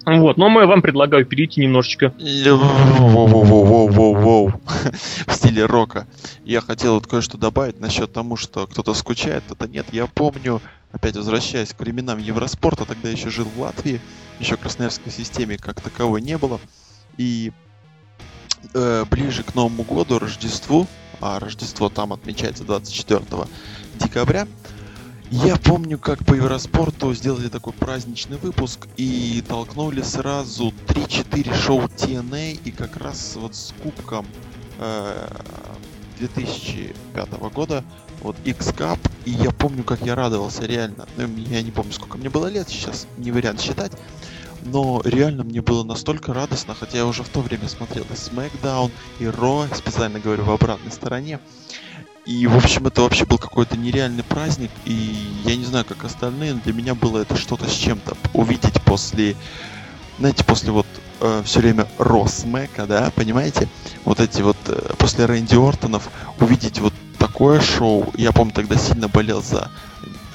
[0.06, 2.14] Вот, но я вам предлагаю перейти немножечко.
[5.26, 6.06] В стиле рока.
[6.44, 9.86] Я хотел вот кое-что добавить насчет тому, что кто-то скучает, это нет.
[9.92, 14.00] Я помню, опять возвращаясь к временам Евроспорта, тогда еще жил в Латвии,
[14.38, 16.60] еще Красноярской системе как таковой не было.
[17.18, 17.52] И
[18.74, 20.86] э, ближе к Новому году, Рождеству,
[21.20, 23.22] а Рождество там отмечается 24
[23.96, 24.48] декабря,
[25.30, 32.58] я помню, как по Евроспорту сделали такой праздничный выпуск и толкнули сразу 3-4 шоу TNA
[32.64, 34.26] и как раз вот с кубком
[34.78, 35.28] э,
[36.18, 37.84] 2005 года
[38.22, 41.06] вот X-Cup, и я помню, как я радовался реально.
[41.16, 43.92] Ну, я не помню, сколько мне было лет сейчас, не вариант считать.
[44.62, 48.90] но реально мне было настолько радостно, хотя я уже в то время смотрел и SmackDown,
[49.18, 51.40] и Raw, специально говорю, в обратной стороне.
[52.26, 56.54] И, в общем, это вообще был какой-то нереальный праздник, и я не знаю, как остальные,
[56.54, 58.16] но для меня было это что-то с чем-то.
[58.34, 59.36] Увидеть после,
[60.18, 60.86] знаете, после вот
[61.20, 63.68] э, все время Росмека, да, понимаете?
[64.04, 68.12] Вот эти вот, э, после Рэнди Ортонов, увидеть вот такое шоу.
[68.16, 69.70] Я помню, тогда сильно болел за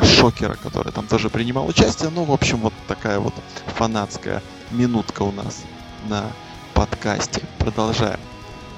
[0.02, 2.10] Шокера, который там тоже принимал участие.
[2.10, 3.34] Ну, в общем, вот такая вот
[3.76, 5.62] фанатская минутка у нас
[6.10, 6.26] на
[6.74, 7.41] подкасте.
[7.60, 8.19] Продолжаем.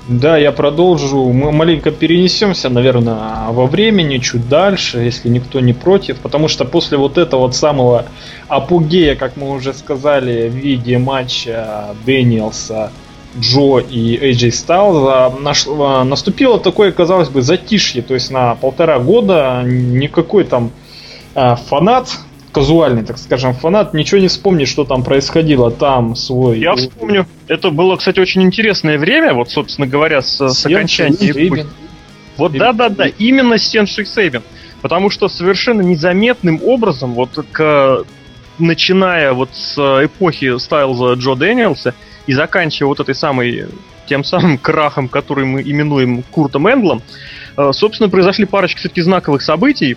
[0.08, 1.26] Да, я продолжу.
[1.34, 6.20] Мы маленько перенесемся, наверное, во времени, чуть дальше, если никто не против.
[6.20, 8.06] Потому что после вот этого вот самого
[8.48, 12.92] апогея, как мы уже сказали, в виде матча Дэниелса,
[13.38, 18.02] Джо и AJ Styles, наступило такое, казалось бы, затишье.
[18.02, 20.72] То есть на полтора года никакой там
[21.36, 22.18] а, фанат
[22.58, 25.70] казуальный, так скажем, фанат ничего не вспомнит, что там происходило.
[25.70, 26.60] Там свой...
[26.60, 27.28] Я вспомню.
[27.48, 31.68] Это было, кстати, очень интересное время, вот, собственно говоря, с, с окончанием...
[32.36, 34.42] Вот да-да-да, именно с Сеншик Сейбин.
[34.82, 38.04] Потому что совершенно незаметным образом, вот к
[38.58, 41.94] начиная вот с эпохи Стайлза Джо Дэниелса
[42.26, 43.68] и заканчивая вот этой самой
[44.08, 47.04] тем самым крахом, который мы именуем Куртом Энглом,
[47.56, 49.96] э, собственно, произошли парочка все-таки знаковых событий,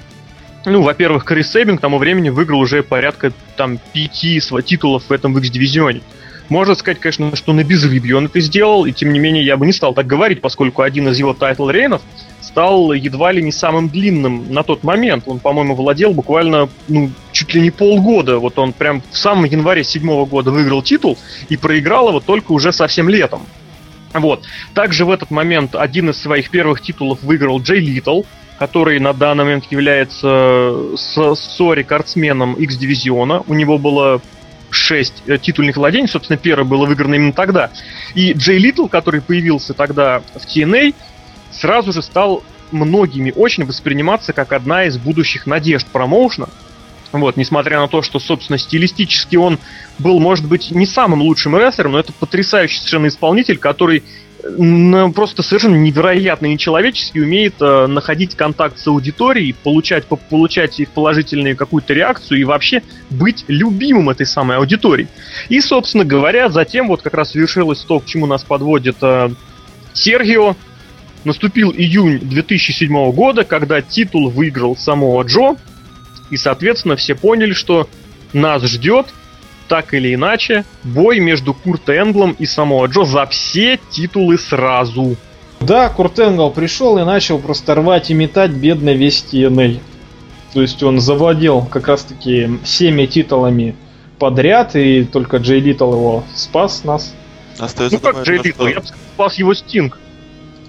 [0.64, 5.36] ну, во-первых, Крис Сэбин к тому времени выиграл уже порядка там пяти титулов в этом
[5.38, 6.02] X-дивизионе.
[6.50, 9.66] Можно сказать, конечно, что на безрыбье он это сделал, и тем не менее я бы
[9.66, 12.02] не стал так говорить, поскольку один из его title reign ов
[12.40, 15.24] стал едва ли не самым длинным на тот момент.
[15.26, 18.38] Он, по-моему, владел буквально, ну, чуть ли не полгода.
[18.38, 21.16] Вот он прям в самом январе седьмого года выиграл титул
[21.48, 23.46] и проиграл его только уже совсем летом.
[24.12, 24.42] Вот.
[24.74, 28.22] Также в этот момент один из своих первых титулов выиграл Джей Литл,
[28.60, 33.42] который на данный момент является СО-рекордсменом X-дивизиона.
[33.46, 34.20] У него было
[34.68, 37.70] 6 э, титульных владений, собственно, первое было выиграно именно тогда.
[38.14, 40.94] И Джей Литл, который появился тогда в TNA,
[41.50, 46.50] сразу же стал многими очень восприниматься как одна из будущих надежд промоушена.
[47.12, 49.58] Вот, несмотря на то, что, собственно, стилистически он
[49.98, 54.02] был, может быть, не самым лучшим рестлером, но это потрясающий совершенно исполнитель, который
[55.14, 61.92] просто совершенно невероятно нечеловечески умеет э, находить контакт с аудиторией, получать, получать их положительную какую-то
[61.92, 65.08] реакцию и вообще быть любимым этой самой аудитории.
[65.48, 69.30] И, собственно говоря, затем вот как раз совершилось то, к чему нас подводит э,
[69.92, 70.56] Сергио.
[71.24, 75.56] Наступил июнь 2007 года, когда титул выиграл самого Джо,
[76.30, 77.88] и, соответственно, все поняли, что
[78.32, 79.06] нас ждет
[79.70, 85.16] так или иначе, бой между Курт Энглом и Самоа Джо за все титулы сразу.
[85.60, 89.80] Да, Курт Энгл пришел и начал просто рвать и метать бедный весь TNA.
[90.52, 93.76] То есть он завладел как раз-таки всеми титулами
[94.18, 97.14] подряд, и только Джей Литл его спас нас.
[97.56, 98.66] Остается ну как Джей Литл?
[98.66, 100.00] Я бы спас его Стинг.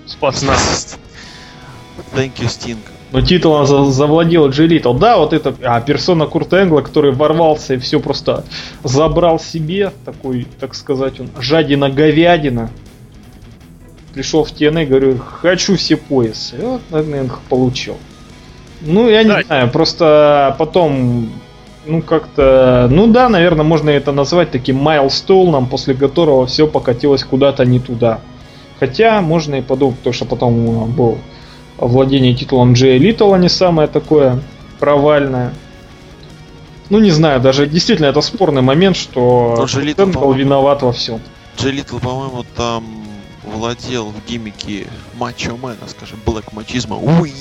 [0.05, 0.99] Спас нас.
[2.13, 2.77] Thank you, Sting.
[3.11, 4.93] Но титулом завладел Джей Литл.
[4.93, 8.45] Да, вот это а, персона Курта Энгла, который ворвался и все просто
[8.83, 12.69] забрал себе, такой, так сказать, он жадина-говядина.
[14.13, 16.55] Пришел в TNA, говорю, хочу все поясы.
[16.57, 17.97] И вот Энг получил.
[18.81, 19.43] Ну, я не да.
[19.43, 21.29] знаю, просто потом,
[21.85, 27.65] ну, как-то, ну да, наверное, можно это назвать таким майлстоуном, после которого все покатилось куда-то
[27.65, 28.21] не туда.
[28.79, 31.19] Хотя можно и подумать, потому что потом был
[31.81, 34.41] владение титулом Джей Летала не самое такое
[34.79, 35.53] провальное.
[36.89, 41.19] Ну, не знаю, даже действительно это спорный момент, что Летал был виноват во всем.
[41.57, 42.83] Джей Летал, по-моему, там
[43.43, 46.97] владел в gimmick е Мачо Мэна, скажем, black machismo.
[46.97, 47.31] Уи!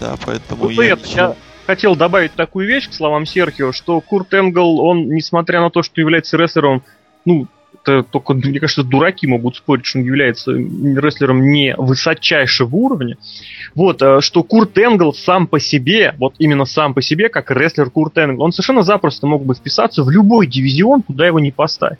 [0.00, 4.34] Да, поэтому вот я, это, я хотел добавить такую вещь к словам Серхио, что Курт
[4.34, 6.82] Энгл, он, несмотря на то, что является рестлером,
[7.24, 7.46] ну,
[7.84, 13.16] это только, мне кажется, дураки могут спорить, что он является рестлером не высочайшего уровня.
[13.74, 17.90] Вот, э, что Курт Энгл сам по себе, вот именно сам по себе, как рестлер
[17.90, 21.98] Курт Энгл, он совершенно запросто мог бы вписаться в любой дивизион, куда его не поставить.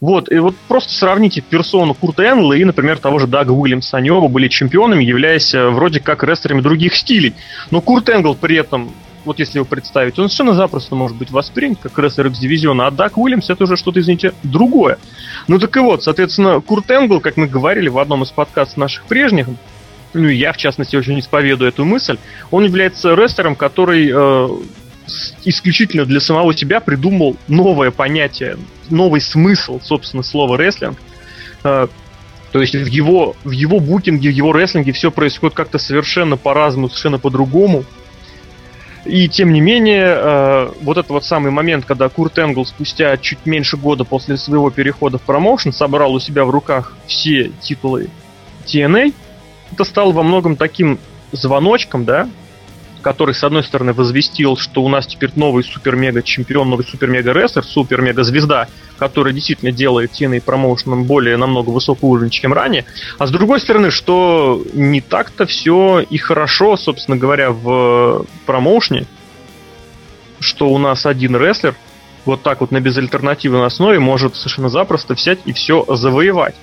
[0.00, 3.96] Вот, и вот просто сравните персону Курта Энгла и, например, того же Дага Уильямса.
[3.96, 7.34] Они оба были чемпионами, являясь э, вроде как рестлерами других стилей.
[7.70, 8.92] Но Курт Энгл при этом
[9.28, 13.16] вот если его представить, он совершенно запросто может быть воспринят как рестлер X-дивизиона, а Дак
[13.16, 14.98] Уильямс это уже что-то, извините, другое.
[15.46, 19.04] Ну так и вот, соответственно, Курт Энгл, как мы говорили в одном из подкастов наших
[19.04, 19.46] прежних,
[20.14, 22.18] ну я, в частности, очень исповедую эту мысль,
[22.50, 24.48] он является рестлером, который э,
[25.44, 28.56] исключительно для самого себя придумал новое понятие,
[28.90, 30.98] новый смысл, собственно, слова рестлинг.
[31.64, 31.88] Э,
[32.52, 36.88] то есть в его, в его букинге, в его рестлинге все происходит как-то совершенно по-разному,
[36.88, 37.84] совершенно по-другому.
[39.08, 43.46] И тем не менее, э, вот этот вот самый момент, когда Курт Энгл спустя чуть
[43.46, 48.10] меньше года после своего перехода в промоушен собрал у себя в руках все титулы
[48.66, 49.14] TNA,
[49.72, 50.98] это стало во многом таким
[51.32, 52.28] звоночком, да,
[53.02, 59.32] который, с одной стороны, возвестил, что у нас теперь новый супер-мега-чемпион, новый супер-мега-рестлер, супер-мега-звезда, который
[59.32, 62.84] действительно делает TNA промоушеном более намного высокого уровня, чем ранее.
[63.18, 69.06] А с другой стороны, что не так-то все и хорошо, собственно говоря, в промоушне,
[70.40, 71.74] что у нас один рестлер
[72.24, 76.54] вот так вот на безальтернативной основе может совершенно запросто взять и все завоевать.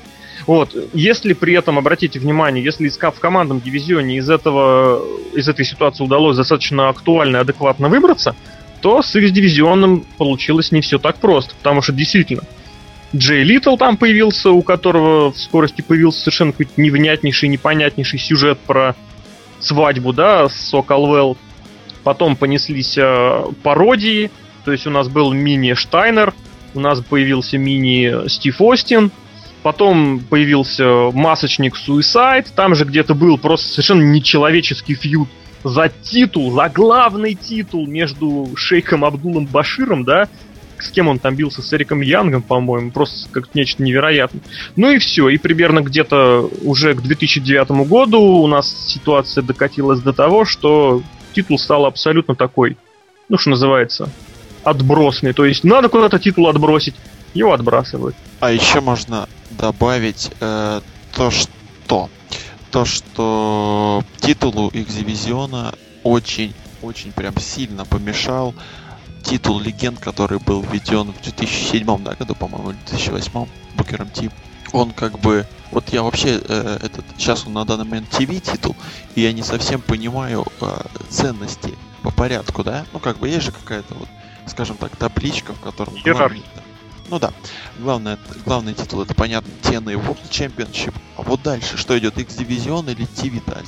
[0.48, 0.76] Вот.
[0.94, 5.04] Если при этом, обратите внимание, если в командном дивизионе из, этого,
[5.34, 8.36] из этой ситуации удалось достаточно актуально и адекватно выбраться,
[8.82, 12.44] то с их дивизионом получилось не все так просто, потому что действительно
[13.16, 18.96] Джей Литл там появился, у которого в скорости появился совершенно какой-то невнятнейший, непонятнейший сюжет про
[19.60, 21.38] свадьбу, да, с Соколвелл.
[22.04, 24.30] Потом понеслись э, пародии,
[24.64, 26.34] то есть у нас был мини Штайнер,
[26.74, 29.12] у нас появился мини Стив Остин,
[29.66, 35.28] Потом появился масочник Suicide, там же где-то был просто совершенно нечеловеческий фьюд
[35.64, 40.30] за титул, за главный титул между Шейхом Абдулом Баширом, да,
[40.78, 44.44] с кем он там бился, с Эриком Янгом, по-моему, просто как нечто невероятное.
[44.76, 50.14] Ну и все, и примерно где-то уже к 2009 году у нас ситуация докатилась до
[50.14, 51.02] того, что
[51.34, 52.78] титул стал абсолютно такой,
[53.30, 54.12] ну что называется,
[54.64, 55.34] отбросный.
[55.34, 56.94] То есть надо куда-то титул отбросить,
[57.34, 58.16] его отбрасывают.
[58.42, 60.82] А еще можно добавить э,
[61.14, 62.10] то, что
[62.72, 68.54] то, что титулу X-дивизиона очень, очень прям сильно помешал
[69.26, 74.30] титул легенд, который был введен в 2007 да, году, по-моему, 2008 Букером Ти.
[74.72, 78.76] Он как бы, вот я вообще э, этот, сейчас он на данный момент ТВ титул,
[79.16, 80.78] и я не совсем понимаю э,
[81.10, 82.86] ценности по порядку, да?
[82.94, 84.10] Ну как бы есть же какая-то вот,
[84.48, 85.94] скажем так, табличка, в котором...
[86.04, 86.44] Главный,
[87.10, 87.32] ну да,
[87.80, 90.94] главное, главный титул это понятно TNA World Championship.
[91.18, 93.66] А вот дальше, что идет, X-дивизион или TV Title?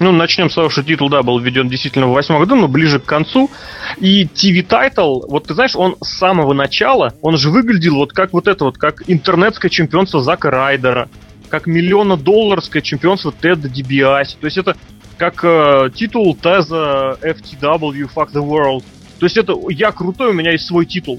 [0.00, 2.98] Ну, начнем с того, что титул, да, был введен действительно в восьмом году, но ближе
[2.98, 3.50] к концу.
[3.98, 8.32] И TV Title, вот ты знаешь, он с самого начала, он же выглядел вот как
[8.32, 11.08] вот это вот, как интернетское чемпионство Зака Райдера,
[11.48, 14.36] как миллиона долларское чемпионство Теда Дибиаси.
[14.40, 14.76] То есть это
[15.16, 18.84] как э, титул Теза FTW Fuck the World.
[19.24, 21.18] То есть это я крутой, у меня есть свой титул.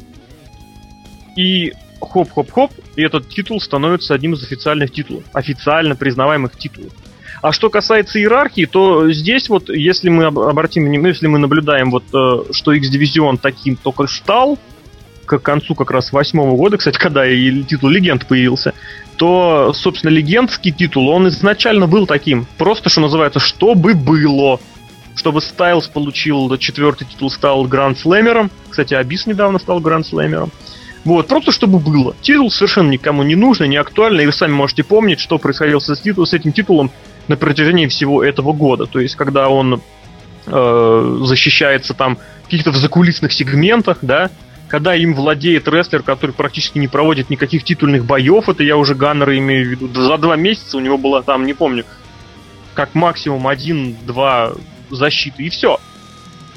[1.36, 6.94] И хоп-хоп-хоп, и этот титул становится одним из официальных титулов, официально признаваемых титулов.
[7.42, 12.04] А что касается иерархии, то здесь вот, если мы обратим внимание, если мы наблюдаем вот,
[12.14, 14.60] э, что X-дивизион таким только стал,
[15.26, 18.76] к концу как раз восьмого года, кстати, когда и титул легенд появился,
[19.16, 22.46] то, собственно, легендский титул, он изначально был таким.
[22.60, 24.60] Просто, что называется, чтобы было
[25.16, 28.52] чтобы Стайлз получил четвертый титул, стал Гранд Слэмером.
[28.70, 30.52] Кстати, Абис недавно стал Гранд Слэмером.
[31.06, 32.16] Вот, просто чтобы было.
[32.22, 35.96] Титул совершенно никому не нужен, не актуальный, и вы сами можете помнить, что происходило с,
[36.00, 36.92] титул, с этим титулом
[37.28, 38.88] на протяжении всего этого года.
[38.88, 39.82] То есть, когда он
[40.48, 44.32] э, защищается там в каких-то в закулисных сегментах, да,
[44.68, 49.38] когда им владеет рестлер, который практически не проводит никаких титульных боев, это я уже Ганнера
[49.38, 51.86] имею в виду, за два месяца у него было там, не помню,
[52.74, 54.54] как максимум один-два
[54.96, 55.80] защиты, и все.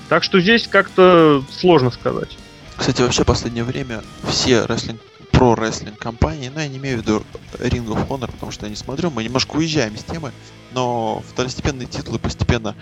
[0.09, 2.37] Так что здесь как-то сложно сказать.
[2.77, 5.01] Кстати, вообще в последнее время все рестлинг
[5.33, 7.23] про рестлинг компании, но я не имею в виду
[7.59, 10.33] Ring of Honor, потому что я не смотрю, мы немножко уезжаем с темы,
[10.73, 12.75] но второстепенные титулы постепенно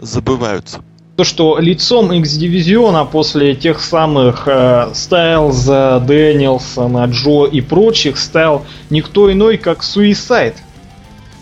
[0.00, 0.82] забываются.
[1.16, 9.30] То, что лицом X-дивизиона после тех самых э, Стайлза, Дэниелса, Джо и прочих стал никто
[9.30, 10.56] иной, как Suicide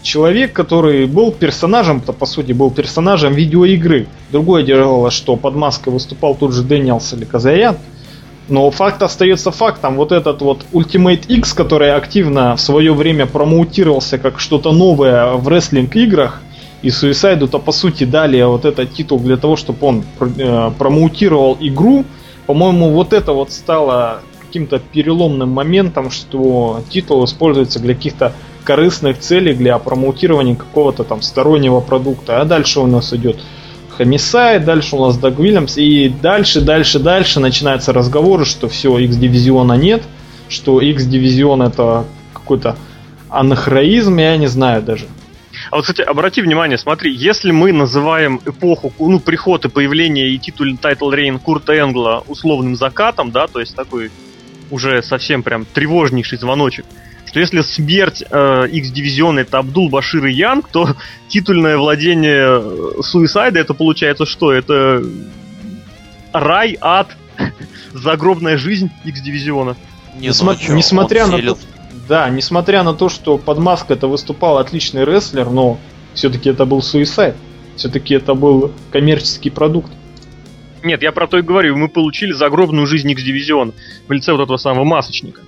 [0.03, 4.07] человек, который был персонажем, по сути, был персонажем видеоигры.
[4.31, 7.77] Другое дело, что под маской выступал тут же Дэниелс или Казарян.
[8.49, 9.97] Но факт остается фактом.
[9.97, 15.47] Вот этот вот Ultimate X, который активно в свое время промоутировался как что-то новое в
[15.49, 16.41] рестлинг-играх,
[16.81, 22.05] и Суисайду-то по сути дали вот этот титул для того, чтобы он э, промоутировал игру.
[22.47, 28.33] По-моему, вот это вот стало каким-то переломным моментом, что титул используется для каких-то
[28.69, 32.43] корыстных целей для промоутирования какого-то там стороннего продукта.
[32.43, 33.41] А дальше у нас идет
[33.97, 39.73] Хамисай, дальше у нас Даг Уильямс, и дальше, дальше, дальше начинаются разговоры, что все, X-дивизиона
[39.73, 40.03] нет,
[40.51, 42.05] что X-дивизион это
[42.35, 42.77] какой-то
[43.31, 45.07] анахронизм, я не знаю даже.
[45.71, 50.39] А вот, кстати, обрати внимание, смотри, если мы называем эпоху, ну, приход и появление и
[50.39, 54.11] титульный title reign Курта Энгла условным закатом, да, то есть такой
[54.71, 56.85] уже совсем прям тревожнейший звоночек,
[57.29, 60.97] что если смерть э, X-дивизиона это Абдул Башир и Янг, то
[61.29, 64.51] титульное владение Суисайда это получается что?
[64.51, 65.05] Это
[66.33, 67.15] рай, ад,
[67.93, 69.77] загробная жизнь X-дивизиона.
[70.19, 71.59] Не, ну, а несмотря на то,
[72.09, 75.79] да, несмотря на то, что под маской это выступал отличный рестлер, но
[76.15, 77.37] все-таки это был Суисайд.
[77.77, 79.93] Все-таки это был коммерческий продукт.
[80.83, 81.77] Нет, я про то и говорю.
[81.77, 83.73] Мы получили загробную жизнь X-дивизиона
[84.09, 85.43] в лице вот этого самого масочника.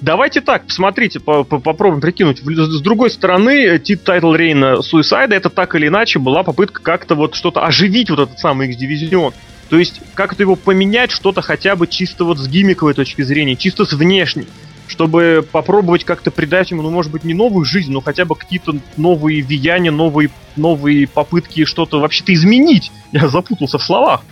[0.00, 2.40] Давайте так, посмотрите, по -по попробуем прикинуть.
[2.40, 7.14] С другой стороны, тит title reign а Суисайда это так или иначе была попытка как-то
[7.14, 9.32] вот что-то оживить вот этот самый X-дивизион.
[9.68, 13.84] То есть как-то его поменять, что-то хотя бы чисто вот с гиммиковой точки зрения, чисто
[13.84, 14.46] с внешней
[14.90, 18.74] чтобы попробовать как-то придать ему, ну, может быть, не новую жизнь, но хотя бы какие-то
[18.96, 22.90] новые влияния, новые, новые попытки что-то вообще-то изменить.
[23.12, 24.22] Я запутался в словах.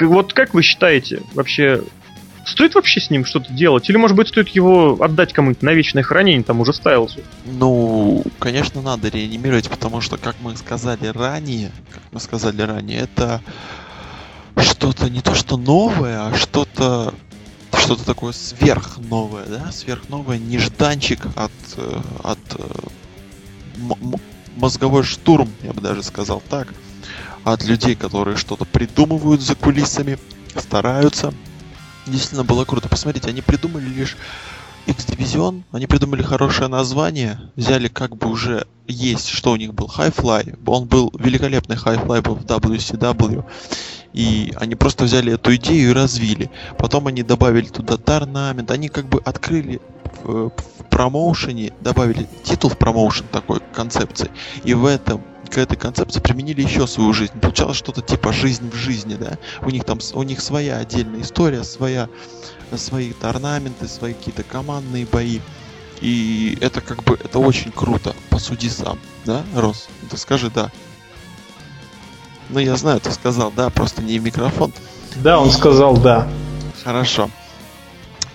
[0.00, 1.82] Вот как вы считаете, вообще,
[2.48, 3.88] стоит вообще с ним что-то делать?
[3.88, 7.20] Или, может быть, стоит его отдать кому-нибудь на вечное хранение, там уже Стайлзу?
[7.46, 13.40] Ну, конечно, надо реанимировать, потому что, как мы сказали ранее, как мы сказали ранее, это
[14.56, 17.14] что-то не то что новое, а что-то
[17.76, 22.62] что-то такое сверхновое, да, сверхновое, нежданчик от, э, от э,
[24.56, 26.68] мозговой штурм, я бы даже сказал так,
[27.44, 30.18] от людей, которые что-то придумывают за кулисами,
[30.56, 31.32] стараются.
[32.08, 32.88] Действительно было круто.
[32.88, 34.16] Посмотрите, они придумали лишь
[34.86, 40.58] X-Division, они придумали хорошее название, взяли как бы уже есть, что у них был High-Fly,
[40.66, 43.44] он был великолепный High-Fly был в WCW,
[44.14, 46.50] и они просто взяли эту идею и развили.
[46.78, 49.82] Потом они добавили туда торнамент, они как бы открыли
[50.22, 54.30] в, в промоушене, добавили титул в промоушен такой концепции,
[54.64, 57.38] и в этом к этой концепции применили еще свою жизнь.
[57.40, 59.38] Получалось что-то типа жизнь в жизни, да.
[59.62, 62.08] У них там у них своя отдельная история, своя
[62.76, 65.40] свои орнаменты, свои какие-то командные бои.
[66.00, 68.14] И это как бы, это очень круто.
[68.30, 69.88] Посуди сам, да, Рос?
[70.10, 70.70] Ты скажи да.
[72.50, 74.72] Ну, я знаю, ты сказал да, просто не в микрофон.
[75.16, 76.28] Да, он сказал да.
[76.84, 77.30] Хорошо.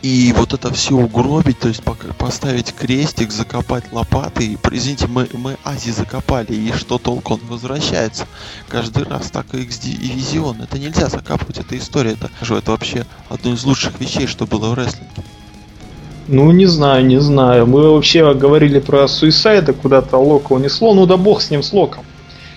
[0.04, 1.82] И вот это все угробить, то есть
[2.18, 4.58] поставить крестик, закопать лопатой.
[4.70, 8.26] Извините, мы, мы Ази закопали, и что толку он возвращается?
[8.68, 10.62] Каждый раз так и X-дивизион.
[10.62, 12.12] Это нельзя закапывать, это история.
[12.12, 15.24] Это, это вообще одно из лучших вещей, что было в рестлинге.
[16.28, 17.66] Ну, не знаю, не знаю.
[17.66, 20.94] Мы вообще говорили про Суисайда, куда-то Лока унесло.
[20.94, 22.04] Ну да бог с ним, с Локом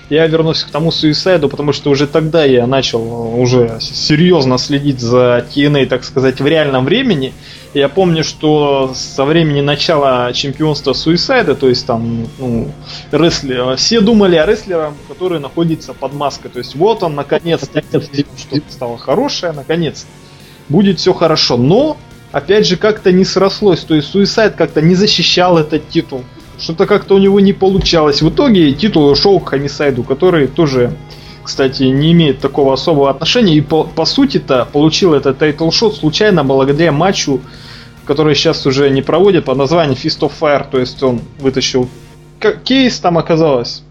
[0.09, 5.01] я вернусь к тому Суисайду, потому что уже тогда я начал э, уже серьезно следить
[5.01, 7.33] за TNA, так сказать, в реальном времени.
[7.75, 12.71] Я помню, что со времени начала чемпионства Суисайда, то есть там, ну,
[13.11, 16.49] рестлер, все думали о рестлере, который находится под маской.
[16.49, 20.07] То есть вот он, наконец-то, что-то стало хорошее, наконец
[20.69, 21.57] будет все хорошо.
[21.57, 21.97] Но,
[22.33, 23.81] опять же, как-то не срослось.
[23.81, 26.23] То есть Суисайд как-то не защищал этот титул
[26.59, 28.23] что-то как-то у него не получалось.
[28.23, 30.97] В итоге титул ушел к Хомисайду, который тоже,
[31.45, 33.55] кстати, не имеет такого особого отношения.
[33.57, 37.41] И по, по сути-то получил этот title shot случайно благодаря матчу,
[38.05, 40.67] который сейчас уже не проводят по названию Feast or Fired.
[40.71, 41.89] То есть он вытащил
[42.65, 43.83] кейс, там оказалось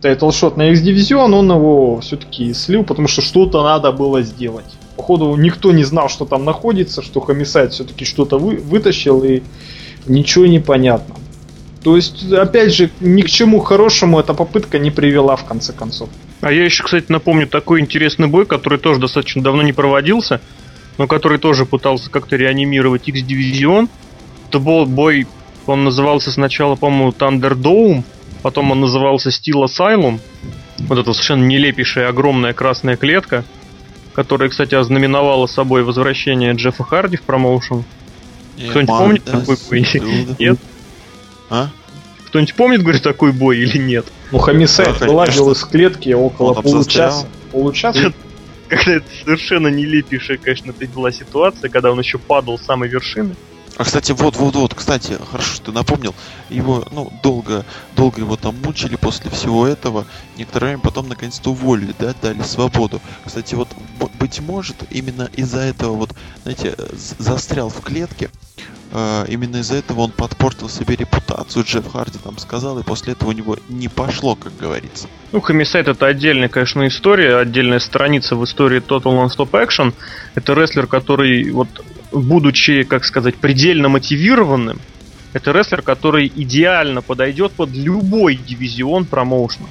[0.00, 4.66] title shot на X-дивизион, он его все-таки слил, потому что что-то надо было сделать.
[4.96, 9.42] Походу, никто не знал, что там находится, что Хамисайд все-таки что-то вы, вытащил, и
[10.06, 11.16] ничего не понятно.
[11.84, 16.08] То есть, опять же, ни к чему хорошему эта попытка не привела в конце концов.
[16.40, 20.40] А я еще, кстати, напомню такой интересный бой, который тоже достаточно давно не проводился,
[20.96, 23.90] но который тоже пытался как-то реанимировать X-дивизион.
[24.48, 25.26] Это был бой,
[25.66, 28.02] он назывался сначала, по-моему, Thunderdome,
[28.42, 30.20] потом он назывался Steel Asylum.
[30.88, 33.44] Вот эта совершенно нелепейшая огромная красная клетка,
[34.14, 37.84] которая, кстати, ознаменовала собой возвращение Джеффа Харди в промоушен.
[38.70, 39.86] Кто-нибудь помнит такой бой?
[40.38, 40.58] Нет?
[41.50, 41.70] А?
[42.26, 44.06] Кто-нибудь помнит, говорит, такой бой или нет?
[44.32, 47.26] Ну, Хамисайд да, вылазил из клетки около получаса.
[47.52, 48.12] Получаса?
[48.68, 53.36] Когда это совершенно нелепейшая, конечно, это была ситуация, когда он еще падал с самой вершины.
[53.76, 56.14] А кстати, вот, вот, вот, кстати, хорошо, что ты напомнил.
[56.48, 57.64] Его, ну, долго,
[57.96, 60.06] долго его там мучили после всего этого.
[60.36, 63.00] Некоторое время потом наконец-то уволили, да, дали свободу.
[63.24, 63.68] Кстати, вот,
[64.20, 66.10] быть может, именно из-за этого вот,
[66.42, 66.76] знаете,
[67.18, 68.30] застрял в клетке.
[68.92, 73.30] Э, именно из-за этого он подпортил себе репутацию, Джефф Харди там сказал, и после этого
[73.30, 75.08] у него не пошло, как говорится.
[75.32, 79.92] Ну, Хамисайд это отдельная, конечно, история, отдельная страница в истории Total Non-Stop Action.
[80.36, 81.68] Это рестлер, который, вот,
[82.14, 84.78] будучи, как сказать, предельно мотивированным,
[85.32, 89.66] это рестлер, который идеально подойдет под любой дивизион промоушена.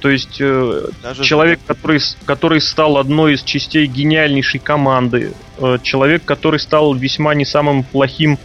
[0.00, 6.24] То есть э, Даже человек, который, который стал одной из частей гениальнейшей команды, э, человек,
[6.24, 8.38] который стал весьма не самым плохим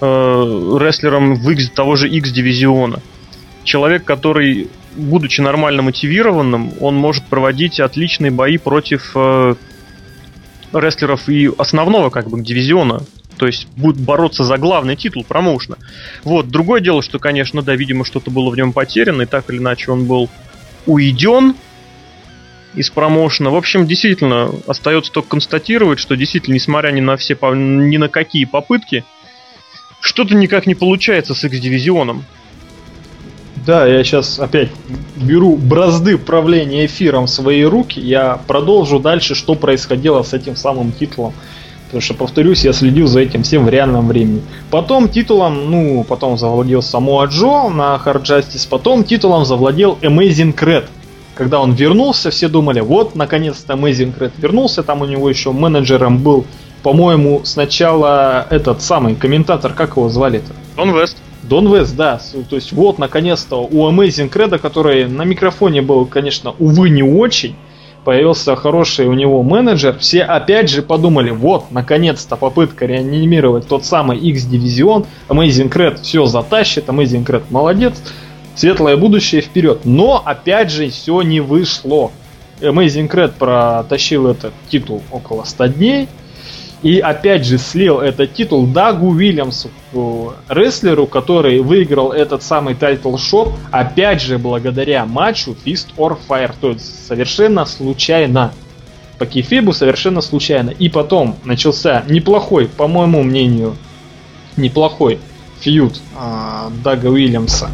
[0.00, 3.00] э, рестлером в X, того же X-дивизиона.
[3.64, 9.54] Человек, который, будучи нормально мотивированным, он может проводить отличные бои против э,
[10.74, 13.02] рестлеров и основного как бы дивизиона.
[13.36, 15.76] То есть будет бороться за главный титул промоушена.
[16.22, 19.58] Вот, другое дело, что, конечно, да, видимо, что-то было в нем потеряно, и так или
[19.58, 20.30] иначе он был
[20.86, 21.56] уйден
[22.74, 23.50] из промоушена.
[23.50, 28.44] В общем, действительно, остается только констатировать, что действительно, несмотря ни на все, ни на какие
[28.44, 29.04] попытки,
[30.00, 32.24] что-то никак не получается с X-дивизионом.
[33.66, 34.68] Да, я сейчас опять
[35.16, 37.98] беру бразды правления эфиром в свои руки.
[37.98, 41.32] Я продолжу дальше, что происходило с этим самым титулом.
[41.86, 44.42] Потому что, повторюсь, я следил за этим всем в реальном времени.
[44.70, 50.86] Потом титулом, ну, потом завладел Самуа Джо на Hard Justice, потом титулом завладел Amazing Red.
[51.34, 56.18] Когда он вернулся, все думали, вот, наконец-то Amazing Red вернулся, там у него еще менеджером
[56.18, 56.44] был,
[56.82, 60.52] по-моему, сначала этот самый комментатор, как его звали-то?
[60.76, 61.16] Дон Вест.
[61.48, 62.20] Дон Вест, да.
[62.48, 67.54] То есть вот, наконец-то, у Amazing Red, который на микрофоне был, конечно, увы, не очень,
[68.04, 74.18] появился хороший у него менеджер, все опять же подумали, вот, наконец-то попытка реанимировать тот самый
[74.18, 77.94] X-дивизион, Amazing Red все затащит, Amazing Red молодец,
[78.54, 79.80] светлое будущее вперед.
[79.84, 82.10] Но, опять же, все не вышло.
[82.60, 86.08] Amazing Red протащил этот титул около 100 дней,
[86.84, 89.70] и опять же слил этот титул Дагу Уильямсу,
[90.48, 96.72] рестлеру, который выиграл этот самый title shot, опять же благодаря матчу Feast or Fired, то
[96.72, 98.52] есть совершенно случайно.
[99.18, 100.70] По кейфебу совершенно случайно.
[100.70, 103.76] И потом начался неплохой, по моему мнению,
[104.58, 105.20] неплохой
[105.60, 107.70] фьюд а, Дага Уильямса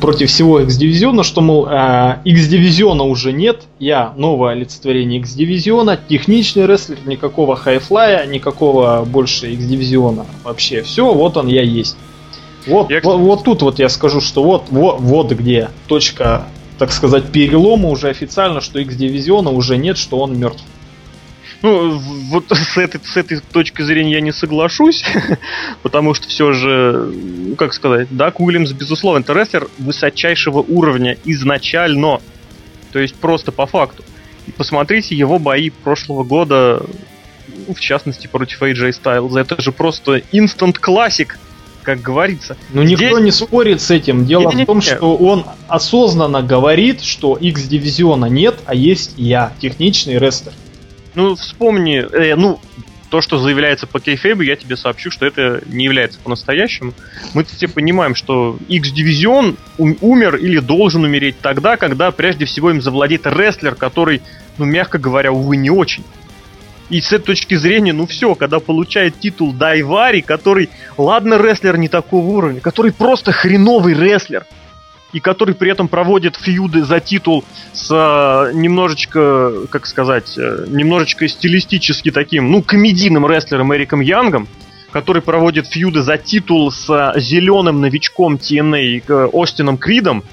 [0.00, 6.98] против всего X-дивизиона, что, мол, э, X-дивизиона уже нет, я новое олицетворение X-дивизиона, техничный рестлер,
[7.06, 10.26] никакого хайфлая, никакого больше X-дивизиона.
[10.44, 11.96] Вообще, все, вот он я есть.
[12.66, 16.44] Вот, я, вот, вот тут вот я скажу, что вот, вот, вот где точка,
[16.78, 20.62] так сказать, перелома уже официально, что X-дивизиона уже нет, что он мертв.
[21.60, 25.04] Ну, вот с этой, с этой точки зрения я не соглашусь,
[25.82, 32.20] потому что все же, ну, как сказать, да, Уильямс, безусловно, это рестлер высочайшего уровня изначально.
[32.92, 34.04] То есть просто по факту.
[34.46, 36.82] И посмотрите его бои прошлого года,
[37.66, 39.38] ну, в частности, против AJ Styles.
[39.38, 41.38] Это же просто инстант классик,
[41.82, 42.56] как говорится.
[42.72, 44.26] Ну, никто не спорит с этим.
[44.26, 49.14] Дело не, не, в том, не, что он осознанно говорит, что X-дивизиона нет, а есть
[49.16, 50.52] я, техничный рестлер.
[51.18, 52.60] Ну, вспомни, э, ну,
[53.10, 56.92] то, что заявляется по кейфейбу, я тебе сообщу, что это не является по-настоящему.
[57.34, 63.26] Мы все понимаем, что X-дивизион умер или должен умереть тогда, когда прежде всего им завладеет
[63.26, 64.22] рестлер, который,
[64.58, 66.04] ну, мягко говоря, увы, не очень.
[66.88, 71.88] И с этой точки зрения, ну все, когда получает титул Дайвари, который, ладно, рестлер не
[71.88, 74.46] такого уровня, который просто хреновый рестлер–
[75.12, 81.26] и который при этом проводит фьюды за титул с э, немножечко, как сказать, э, немножечко
[81.28, 84.48] стилистически таким, ну, комедийным рестлером Эриком Янгом,
[84.90, 90.24] который проводит фьюды за титул с э, зеленым новичком TNA э, Остином Кридом,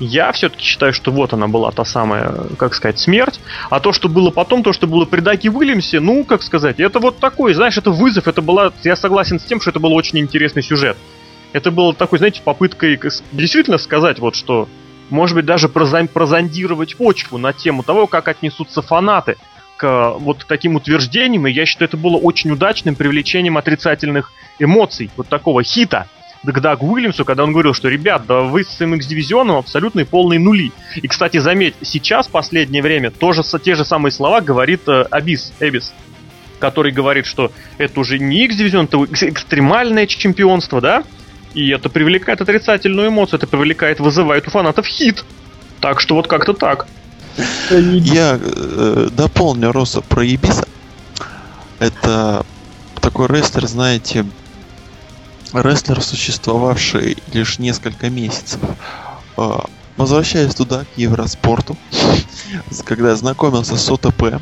[0.00, 3.40] я все-таки считаю, что вот она была та самая, как сказать, смерть.
[3.70, 6.98] А то, что было потом, то, что было при Даке Уильямсе, ну, как сказать, это
[6.98, 10.18] вот такой, знаешь, это вызов, это была, я согласен с тем, что это был очень
[10.18, 10.96] интересный сюжет
[11.54, 13.00] это было такой, знаете, попыткой
[13.32, 14.68] действительно сказать вот что,
[15.08, 19.36] может быть, даже прозондировать почву на тему того, как отнесутся фанаты
[19.76, 25.28] к вот таким утверждениям, и я считаю, это было очень удачным привлечением отрицательных эмоций, вот
[25.28, 26.08] такого хита,
[26.42, 30.40] к Дагу Уильямсу, когда он говорил, что, ребят, да вы с своим X-дивизионом абсолютно полные
[30.40, 30.72] нули.
[30.96, 35.54] И, кстати, заметь, сейчас, в последнее время, тоже те же самые слова говорит э, Абис,
[35.60, 35.94] Эбис,
[36.58, 41.04] который говорит, что это уже не X-дивизион, это экстремальное чемпионство, да?
[41.54, 45.24] И это привлекает отрицательную эмоцию, это привлекает, вызывает у фанатов хит.
[45.80, 46.86] Так что вот как-то так.
[47.70, 50.66] Я э, дополню Роса про Ебиса.
[51.78, 52.44] Это
[53.00, 54.24] такой рестлер, знаете,
[55.52, 58.60] рестлер, существовавший лишь несколько месяцев.
[59.36, 59.58] Э,
[59.96, 61.76] возвращаясь туда, к Евроспорту,
[62.84, 64.40] когда я знакомился с ОТП,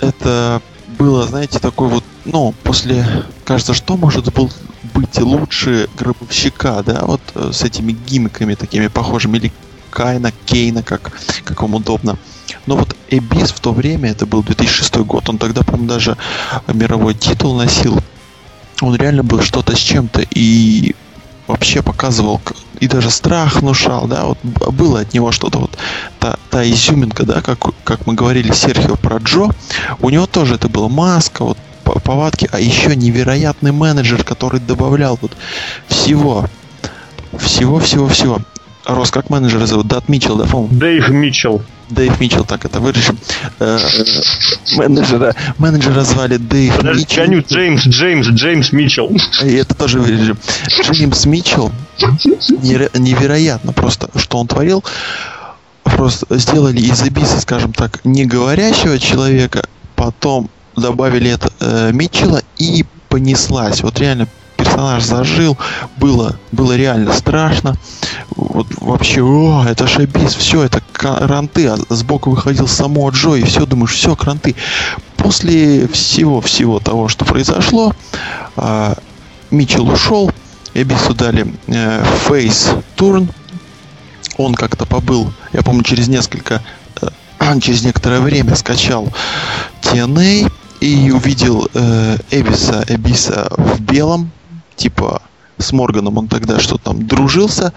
[0.00, 0.60] это
[0.98, 3.06] было, знаете, такой вот, ну, после,
[3.44, 4.50] кажется, что может был
[4.94, 9.52] быть лучше гробовщика, да, вот э, с этими гимиками такими похожими, или
[9.90, 11.12] Кайна, Кейна, как,
[11.44, 12.16] как вам удобно.
[12.66, 16.16] Но вот Эбис в то время, это был 2006 год, он тогда, по-моему, даже
[16.66, 17.98] мировой титул носил.
[18.80, 20.94] Он реально был что-то с чем-то и
[21.46, 22.40] вообще показывал
[22.80, 25.78] и даже страх внушал, да, вот было от него что-то вот
[26.18, 29.50] та, та изюминка, да, как, как мы говорили Серхио про Джо,
[30.00, 35.32] у него тоже это была маска, вот повадки, а еще невероятный менеджер, который добавлял вот
[35.88, 36.48] всего,
[37.38, 38.40] всего, всего, всего.
[38.84, 39.86] Рос, как менеджера зовут?
[39.86, 40.74] Дат Митчелл, да, по-моему?
[40.74, 41.62] Дэйв Митчелл.
[41.88, 43.16] Дэйв Митчелл, так это вырежем.
[43.60, 43.78] Э,
[44.76, 47.24] менеджера, менеджера звали Дэйв Подожди, Митчелл.
[47.24, 49.12] коню, Джеймс, Джеймс, Джеймс Митчелл.
[49.44, 50.36] И это тоже вырежем.
[50.90, 51.70] Джеймс Митчелл,
[52.00, 54.82] невероятно просто, что он творил.
[55.84, 59.64] Просто сделали из Эбиса, скажем так, не говорящего человека,
[59.94, 63.82] потом добавили это э, Митчелла и понеслась.
[63.82, 65.58] Вот реально персонаж зажил,
[65.96, 67.76] было, было реально страшно.
[68.36, 73.42] Вот вообще, о, это ж Эбис, все, это кранты, а сбоку выходил само Джо, и
[73.42, 74.54] все, думаешь, все, кранты.
[75.16, 77.92] После всего-всего того, что произошло,
[78.56, 78.96] а,
[79.50, 80.30] Митчелл ушел,
[80.74, 83.28] Эбису дали э, фейс турн,
[84.38, 86.62] он как-то побыл, я помню, через несколько,
[87.02, 89.12] э, через некоторое время скачал
[89.82, 90.50] TNA
[90.82, 94.32] и увидел э, Эбиса, Эбиса в белом,
[94.74, 95.22] типа
[95.58, 97.72] с Морганом он тогда что-то там дружился,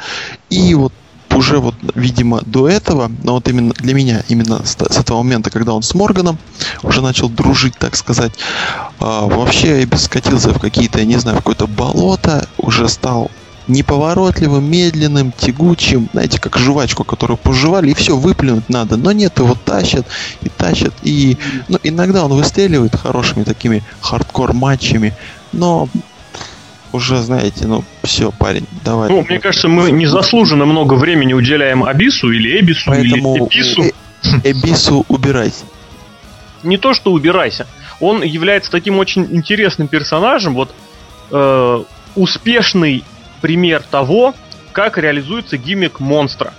[0.50, 0.92] и вот
[1.32, 5.52] уже вот, видимо, до этого, но вот именно для меня, именно с, с этого момента,
[5.52, 6.40] когда он с Морганом
[6.82, 8.32] уже начал дружить, так сказать,
[9.00, 13.30] а, вообще Эбис скатился в какие-то, я не знаю, в какое-то болото, уже стал
[13.68, 18.98] неповоротливым, медленным, тягучим, знаете, как жвачку, которую пожевали, и все, выплюнуть надо.
[18.98, 20.06] Но нет, его тащат
[20.42, 20.94] и тащат.
[21.04, 21.38] И
[21.68, 25.14] ну, иногда он выстреливает хорошими такими хардкор-матчами,
[25.52, 25.90] но
[26.92, 29.10] уже, знаете, ну, все, парень, давай.
[29.10, 33.84] Ну, мне кажется, мы незаслуженно много времени уделяем Абису или Эбису Поэтому или Эбису.
[33.84, 33.92] э-
[34.44, 35.66] Эбису убирайся.
[36.64, 37.68] Не то, что убирайся.
[38.00, 40.56] Он является таким очень интересным персонажем.
[40.56, 40.74] Вот
[41.32, 41.84] э,
[42.16, 43.04] успешный
[43.42, 44.34] пример того,
[44.72, 46.54] как реализуется гиммик монстра.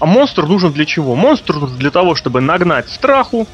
[0.00, 1.14] А монстр нужен для чего?
[1.14, 3.46] Монстр нужен для того, чтобы нагнать страху,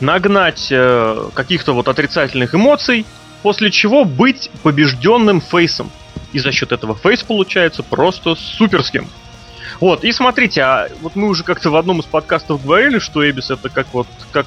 [0.00, 3.06] нагнать э, каких-то вот отрицательных эмоций,
[3.42, 5.90] после чего быть побежденным фейсом.
[6.32, 9.08] И за счет этого фейс получается просто суперским.
[9.80, 13.50] Вот, и смотрите, а вот мы уже как-то в одном из подкастов говорили, что Эбис
[13.50, 14.46] это как вот, как,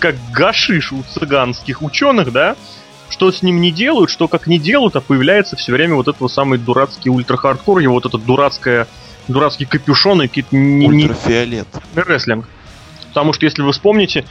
[0.00, 2.56] как гашиш у цыганских ученых, да?
[3.08, 6.30] Что с ним не делают, что как не делают, а появляется все время вот этот
[6.30, 8.86] самый дурацкий ультра-хардкор, его вот этот дурацкая,
[9.28, 11.68] дурацкий капюшон и какие-то не, не- Ультрафиолет.
[11.94, 12.46] рестлинг.
[13.08, 14.24] Потому что, если вы вспомните,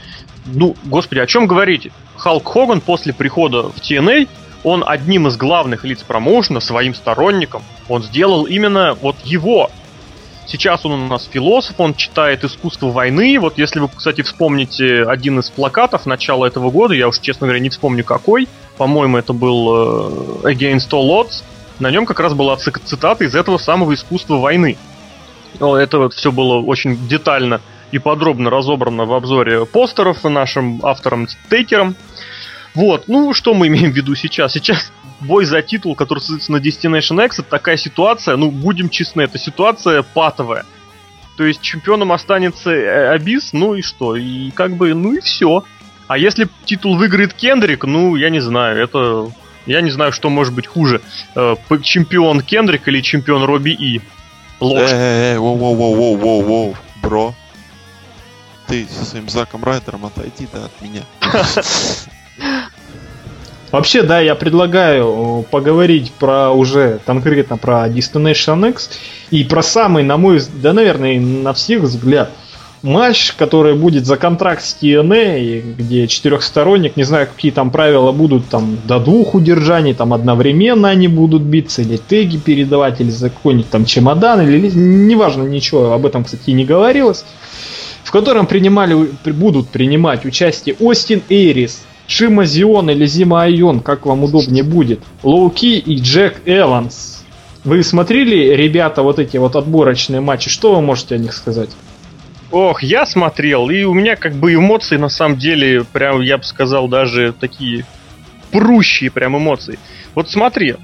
[0.46, 1.90] ну, господи, о чем говорить?
[2.16, 4.28] Халк Хоган после прихода в TNA,
[4.64, 9.70] он одним из главных лиц промоушена, своим сторонником, он сделал именно вот его.
[10.46, 13.38] Сейчас он у нас философ, он читает искусство войны.
[13.38, 17.60] Вот если вы, кстати, вспомните один из плакатов начала этого года, я уж, честно говоря,
[17.60, 18.48] не вспомню какой,
[18.78, 21.42] по-моему, это был э, Against All Odds,
[21.80, 24.78] на нем как раз была ци- цитата из этого самого искусства войны.
[25.60, 27.60] Это вот все было очень детально
[27.90, 31.96] и подробно разобрано в обзоре постеров нашим автором Тейкером.
[32.74, 34.52] Вот, ну что мы имеем в виду сейчас?
[34.52, 39.22] Сейчас бой за титул, который состоится на Destination X, это такая ситуация, ну будем честны,
[39.22, 40.64] это ситуация патовая.
[41.36, 44.16] То есть чемпионом останется э, Абис, ну и что?
[44.16, 45.64] И как бы, ну и все.
[46.08, 49.30] А если титул выиграет Кендрик, ну я не знаю, это...
[49.66, 51.02] Я не знаю, что может быть хуже.
[51.36, 54.00] Э, чемпион Кендрик или чемпион Робби И.
[54.60, 54.90] Ложь.
[54.90, 57.34] Эй, воу, воу, воу, воу, воу, воу, бро.
[58.66, 61.02] Ты со своим Заком Райдером отойди, да, от меня.
[63.70, 68.90] Вообще, да, я предлагаю э, поговорить про уже конкретно про Destination X
[69.30, 72.30] и про самый, на мой, да, наверное, на всех взгляд,
[72.82, 78.48] матч, который будет за контракт с TNA, где четырехсторонник, не знаю, какие там правила будут,
[78.48, 83.70] там до двух удержаний, там одновременно они будут биться, или теги передавать, или за какой-нибудь
[83.70, 87.24] там чемодан, или ли- неважно, ничего, об этом, кстати, и не говорилось,
[88.04, 94.24] в котором принимали, будут принимать участие Остин Эрис, Шима Зион или Зима Айон, как вам
[94.24, 97.22] удобнее будет, Лоуки и Джек Эванс.
[97.64, 100.48] Вы смотрели, ребята, вот эти вот отборочные матчи?
[100.48, 101.68] Что вы можете о них сказать?
[102.50, 106.44] Ох, я смотрел, и у меня как бы эмоции на самом деле, прям, я бы
[106.44, 107.84] сказал, даже такие
[108.50, 109.78] прущие прям эмоции.
[110.14, 110.76] Вот смотри,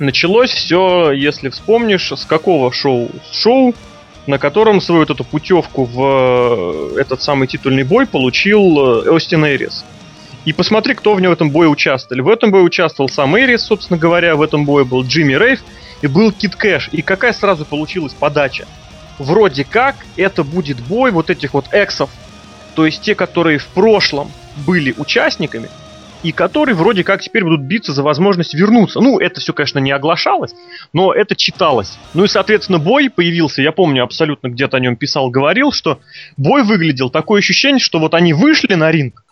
[0.00, 3.10] началось все, если вспомнишь, с какого шоу?
[3.30, 3.74] С шоу,
[4.26, 9.46] на котором свою вот эту путевку в э, этот самый титульный бой получил э, Остин
[9.46, 9.84] Эрис.
[10.44, 12.20] И посмотри, кто в нем в этом бое участвовали.
[12.20, 15.60] В этом бое участвовал сам Эрис, собственно говоря, в этом бое был Джимми Рейв
[16.02, 16.88] и был Кит Кэш.
[16.92, 18.66] И какая сразу получилась подача?
[19.18, 22.10] Вроде как это будет бой вот этих вот эксов,
[22.74, 24.30] то есть те, которые в прошлом
[24.66, 25.68] были участниками,
[26.22, 29.00] и которые вроде как теперь будут биться за возможность вернуться.
[29.00, 30.54] Ну, это все, конечно, не оглашалось,
[30.92, 31.98] но это читалось.
[32.14, 36.00] Ну и, соответственно, бой появился, я помню, абсолютно где-то о нем писал, говорил, что
[36.36, 39.24] бой выглядел такое ощущение, что вот они вышли на ринг,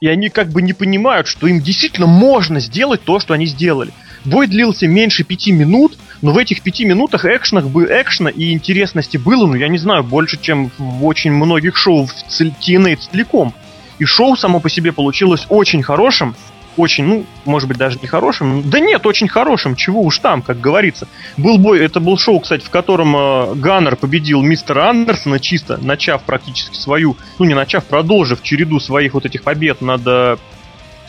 [0.00, 3.92] и они как бы не понимают, что им действительно можно сделать то, что они сделали.
[4.24, 9.16] Бой длился меньше пяти минут, но в этих пяти минутах экшенах, бы, экшена и интересности
[9.16, 13.54] было, ну, я не знаю, больше, чем в очень многих шоу в TNA целиком.
[13.98, 16.34] И шоу само по себе получилось очень хорошим,
[16.76, 18.68] очень, ну, может быть, даже не хорошим.
[18.70, 21.06] Да нет, очень хорошим, чего уж там, как говорится.
[21.36, 26.22] Был бой, это был шоу, кстати, в котором э, Ганнер победил мистера Андерсона, чисто начав
[26.22, 30.36] практически свою, ну, не начав, продолжив череду своих вот этих побед над э,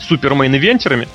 [0.00, 1.08] супермейн-ивентерами.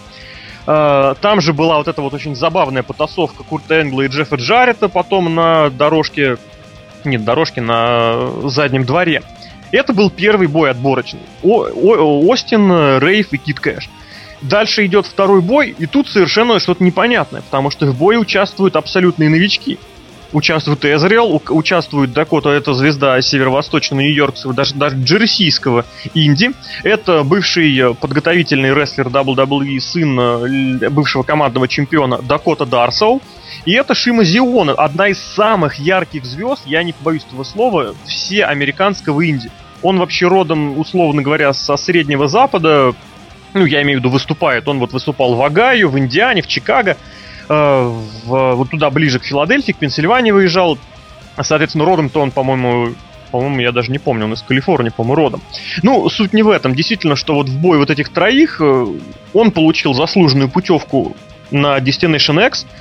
[0.67, 4.89] Э, там же была вот эта вот очень забавная потасовка Курта Энгла и Джеффа Джарета
[4.89, 6.37] потом на дорожке,
[7.03, 9.23] нет, дорожке на заднем дворе.
[9.71, 11.21] Это был первый бой отборочный.
[11.43, 13.89] О, О, Остин, Рейв и Кит Кэш.
[14.41, 19.29] Дальше идет второй бой, и тут совершенно что-то непонятное, потому что в бое участвуют абсолютные
[19.29, 19.77] новички.
[20.31, 26.51] Участвует Эзриэл, участвует Дакота, это звезда северо-восточного нью-йоркского, даже, даже джерсийского инди.
[26.83, 33.21] Это бывший э, подготовительный рестлер WWE, сын э, бывшего командного чемпиона Дакота Дарсоу.
[33.65, 38.45] И это Шима Зиона, одна из самых ярких звезд, я не побоюсь этого слова, все
[38.45, 39.49] американского инди.
[39.81, 42.93] Он вообще родом, условно говоря, со Среднего Запада,
[43.53, 44.67] ну, я имею в виду, выступает.
[44.67, 46.97] Он вот выступал в Огайо, в Индиане, в Чикаго,
[47.49, 50.77] в, вот туда ближе к Филадельфии, к Пенсильвании выезжал.
[51.41, 52.93] Соответственно, родом-то он, по-моему,
[53.31, 55.41] по-моему, я даже не помню, он из Калифорнии, по-моему, родом.
[55.83, 56.75] Ну, суть не в этом.
[56.75, 58.85] Действительно, что вот в бой вот этих троих э,
[59.33, 61.15] он получил заслуженную путевку
[61.51, 62.65] на Destination X–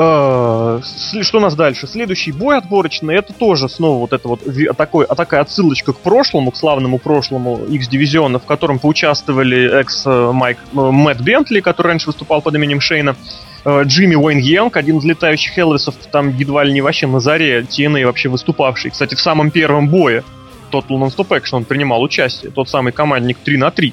[0.00, 0.80] а,
[1.22, 1.88] что у нас дальше?
[1.88, 4.40] Следующий бой отборочный, это тоже снова вот это вот
[4.76, 10.76] такой, а такая отсылочка к прошлому, к славному прошлому X-дивизиона, в котором поучаствовали экс-Майк э,
[10.76, 13.16] Мэтт Бентли, который раньше выступал под именем Шейна,
[13.57, 17.60] э, Джимми Уэйн Йенг, один из летающих Элвисов, там едва ли не вообще на заре
[17.60, 18.90] TNA вообще выступавший.
[18.90, 20.24] Кстати, в самом первом бое
[20.70, 23.92] Total Non-Stop Action он принимал участие, тот самый командник 3 на 3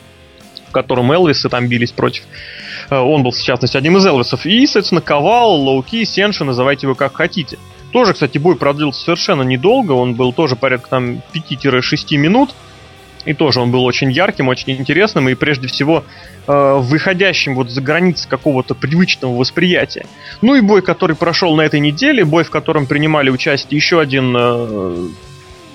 [0.76, 2.24] котором Элвисы там бились против.
[2.90, 4.46] Э, он был, в частности, одним из Элвисов.
[4.46, 7.58] И, соответственно, Ковал, Лоуки, Сенши, называйте его как хотите.
[7.94, 9.94] Тоже, кстати, бой продлился совершенно недолго.
[9.94, 12.54] Он был тоже порядка там 5-6 минут.
[13.26, 16.04] И тоже он был очень ярким, очень интересным и прежде всего
[16.48, 20.06] э, выходящим вот за границы какого-то привычного восприятия.
[20.42, 24.36] Ну и бой, который прошел на этой неделе, бой, в котором принимали участие еще один
[24.38, 25.08] э,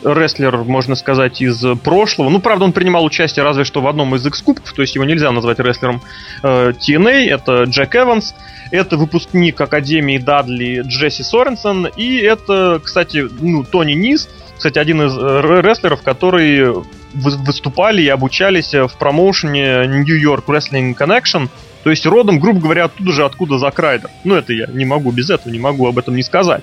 [0.05, 2.31] рестлер, можно сказать, из прошлого.
[2.31, 5.31] Ну, правда, он принимал участие разве что в одном из X-кубков, то есть его нельзя
[5.33, 6.03] назвать рестлером
[6.43, 7.29] э, TNA.
[7.29, 8.35] Это Джек Эванс,
[8.71, 14.29] это выпускник Академии Дадли Джесси Соренсон, и это, кстати, ну, Тони Низ,
[14.61, 16.85] кстати, один из э, рестлеров, которые
[17.15, 21.49] выступали и обучались в промоушене New York Wrestling Connection,
[21.83, 24.11] то есть родом, грубо говоря, оттуда же, откуда Зак Райдер.
[24.23, 26.63] Ну, это я не могу без этого, не могу об этом не сказать.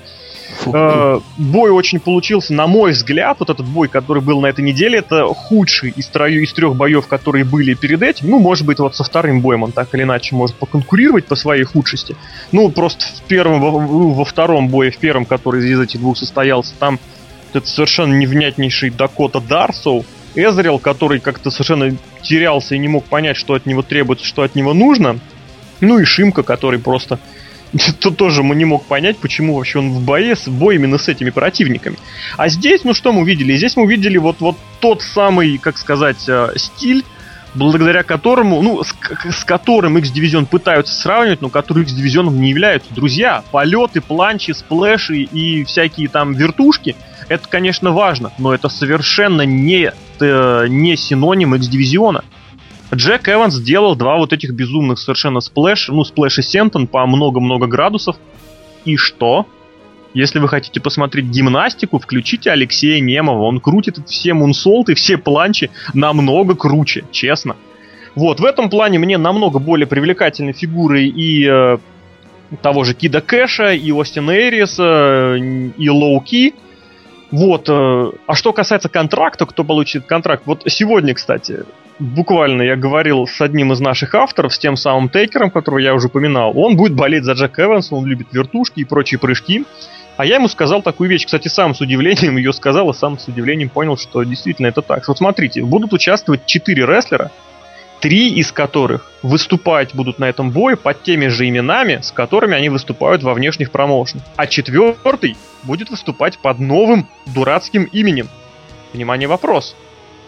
[0.68, 5.00] Э, бой очень получился, на мой взгляд, вот этот бой, который был на этой неделе,
[5.00, 8.30] это худший из, трою, из трех боев, которые были перед этим.
[8.30, 11.64] Ну, может быть, вот со вторым боем он так или иначе может поконкурировать по своей
[11.64, 12.16] худшести.
[12.52, 16.76] Ну, просто в первом, во, во втором бое, в первом, который из этих двух состоялся,
[16.78, 17.00] там
[17.54, 23.54] это совершенно невнятнейший Дакота Дарсоу, Эзрел, который как-то совершенно терялся и не мог понять, что
[23.54, 25.20] от него требуется, что от него нужно.
[25.82, 27.20] Ну и Шимка, который просто
[28.00, 31.08] то тоже мы не мог понять, почему вообще он в бое, в бой именно с
[31.08, 31.98] этими противниками.
[32.38, 33.56] А здесь, ну что мы увидели?
[33.56, 37.04] Здесь мы увидели вот, вот тот самый, как сказать, э, стиль,
[37.56, 38.94] благодаря которому, ну, с,
[39.32, 42.94] с которым X-Division пытаются сравнивать, но который X-Division не являются.
[42.94, 46.96] Друзья, полеты, планчи, сплэши и всякие там вертушки,
[47.30, 52.24] это, конечно, важно, но это совершенно не, э, не синоним X-Дивизиона.
[52.94, 57.68] Джек Эванс сделал два вот этих безумных совершенно splash, ну, splash и senton по много-много
[57.68, 58.16] градусов.
[58.86, 59.46] И что?
[60.14, 63.44] Если вы хотите посмотреть гимнастику, включите Алексея Немова.
[63.44, 67.58] Он крутит все moonsault ы, все планчи намного круче, честно.
[68.16, 71.78] Вот, в этом плане мне намного более привлекательны фигуры и э,
[72.64, 76.56] того же Кида Кэша, и Остина Эриса, э, и Лоу Ки.
[77.32, 81.66] Вот, э, а что касается контракта, кто получит контракт, вот сегодня, кстати,
[82.00, 86.08] буквально я говорил с одним из наших авторов, с тем самым Тейкером, которого я уже
[86.08, 86.58] упоминал.
[86.58, 89.66] Он будет болеть за Джек Эванса, он любит вертушки и прочие прыжки.
[90.16, 93.28] А я ему сказал такую вещь, кстати, сам с удивлением ее сказал, и сам с
[93.28, 95.08] удивлением понял, что действительно это так.
[95.08, 97.32] Вот смотрите, будут участвовать четыре рестлера,
[98.00, 102.70] три из которых выступать будут на этом бое под теми же именами, с которыми они
[102.70, 104.24] выступают во внешних промоушенах.
[104.36, 108.30] А четвертый будет выступать под новым дурацким именем.
[108.94, 109.76] Внимание, вопрос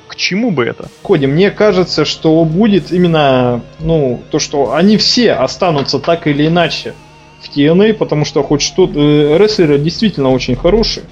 [0.09, 0.89] к чему бы это?
[1.03, 6.95] Коди, мне кажется, что будет именно, ну, то, что они все останутся так или иначе
[7.41, 8.99] в TNA, потому что хоть что-то...
[8.99, 11.05] Э, рестлеры действительно очень хорошие.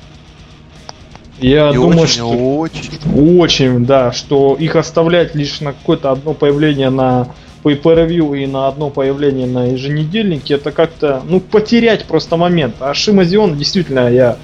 [1.40, 3.40] Я И думаю, очень, что очень.
[3.40, 7.30] очень, да, что их оставлять лишь на какое-то одно появление на
[7.64, 12.76] pay per view и на одно появление на еженедельнике, это как-то, ну, потерять просто момент.
[12.80, 14.38] А Шимазион, действительно, я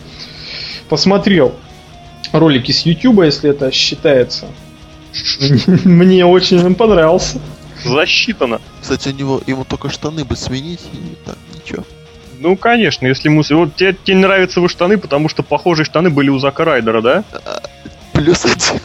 [0.90, 1.54] посмотрел
[2.32, 4.48] ролики с Ютуба, если это считается.
[5.86, 7.40] Мне очень понравился.
[7.86, 8.62] Засчитано.
[8.82, 11.84] Кстати, у него ему только штаны бы сменить и так ничего.
[12.44, 13.42] Ну, конечно, если ему...
[13.52, 17.24] Вот тебе, тебе нравятся его штаны, потому что похожие штаны были у Зака Райдера, да?
[18.12, 18.82] Плюс один.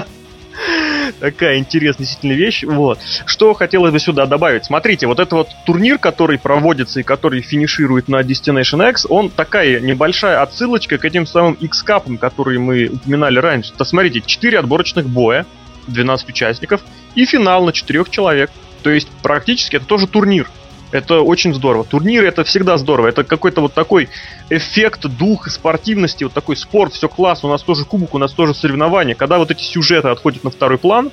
[1.20, 2.64] Такая интересная действительно вещь.
[2.64, 2.98] Вот.
[3.26, 4.64] Что хотелось бы сюда добавить?
[4.64, 9.78] Смотрите, вот это вот турнир, который проводится и который финиширует на Destination X, он такая
[9.80, 13.74] небольшая отсылочка к этим самым X-капам, которые мы упоминали раньше.
[13.76, 15.44] То смотрите, 4 отборочных боя,
[15.88, 16.80] 12 участников,
[17.14, 18.50] и финал на 4 человек.
[18.82, 20.48] То есть практически это тоже турнир.
[20.92, 21.84] Это очень здорово.
[21.84, 23.08] Турниры это всегда здорово.
[23.08, 24.08] Это какой-то вот такой
[24.50, 28.54] эффект, дух спортивности, вот такой спорт, все классно, у нас тоже кубок, у нас тоже
[28.54, 29.14] соревнования.
[29.14, 31.10] Когда вот эти сюжеты отходят на второй план,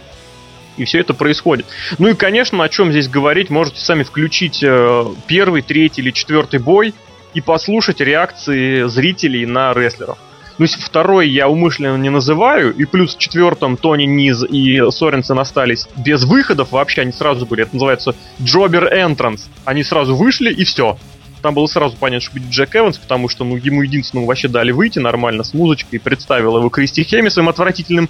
[0.77, 1.65] и все это происходит.
[1.99, 6.59] Ну и, конечно, о чем здесь говорить, можете сами включить э, первый, третий или четвертый
[6.59, 6.93] бой
[7.33, 10.17] и послушать реакции зрителей на рестлеров.
[10.57, 15.87] Ну, второй я умышленно не называю, и плюс в четвертом Тони Низ и Соренсен остались
[15.97, 19.41] без выходов вообще, они сразу были, это называется Jobber Entrance.
[19.65, 20.97] Они сразу вышли и все.
[21.41, 24.71] Там было сразу понятно, что будет Джек Эванс, потому что ну, ему единственному вообще дали
[24.71, 28.09] выйти нормально с музычкой, представил его Кристи Хеми своим отвратительным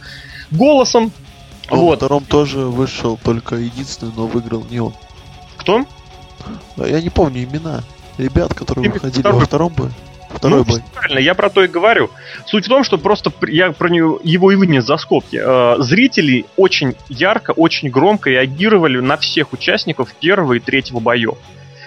[0.51, 1.11] голосом.
[1.69, 1.91] А Вот.
[1.91, 4.93] Во втором тоже вышел только единственный, но выиграл не он.
[5.57, 5.85] Кто?
[6.77, 7.83] Я не помню имена
[8.17, 9.39] ребят, которые Именно выходили второй.
[9.39, 9.91] во втором бою.
[10.33, 10.81] Второй Ну, бой.
[10.93, 12.09] Правильно, я про то и говорю.
[12.45, 15.39] Суть в том, что просто пр- я про него, его и вынес за скобки.
[15.41, 21.35] Э, зрители очень ярко, очень громко реагировали на всех участников первого и третьего боев.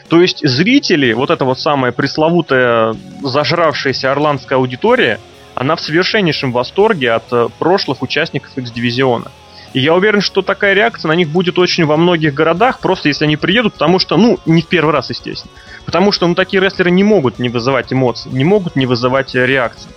[0.08, 5.18] То есть зрители, вот эта вот самая пресловутая зажравшаяся орландская аудитория,
[5.54, 9.32] она в совершеннейшем восторге от э, прошлых участников X-дивизиона.
[9.76, 13.26] И я уверен, что такая реакция на них будет очень во многих городах, просто если
[13.26, 15.52] они приедут, потому что, ну, не в первый раз, естественно.
[15.84, 19.44] Потому что, ну, такие рестлеры не могут не вызывать эмоций, не могут не вызывать э,
[19.44, 19.90] реакции.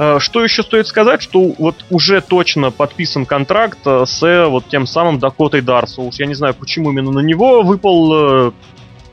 [0.00, 4.84] Э, Что еще стоит сказать, что вот уже точно подписан контракт э, с вот тем
[4.88, 6.00] самым Дакотой Дарсо.
[6.00, 8.52] Уж я не знаю, почему именно на него выпал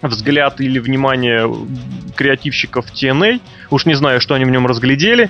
[0.02, 1.48] взгляд или внимание
[2.16, 3.40] креативщиков TNA.
[3.70, 5.30] Уж не знаю, что они в нем разглядели.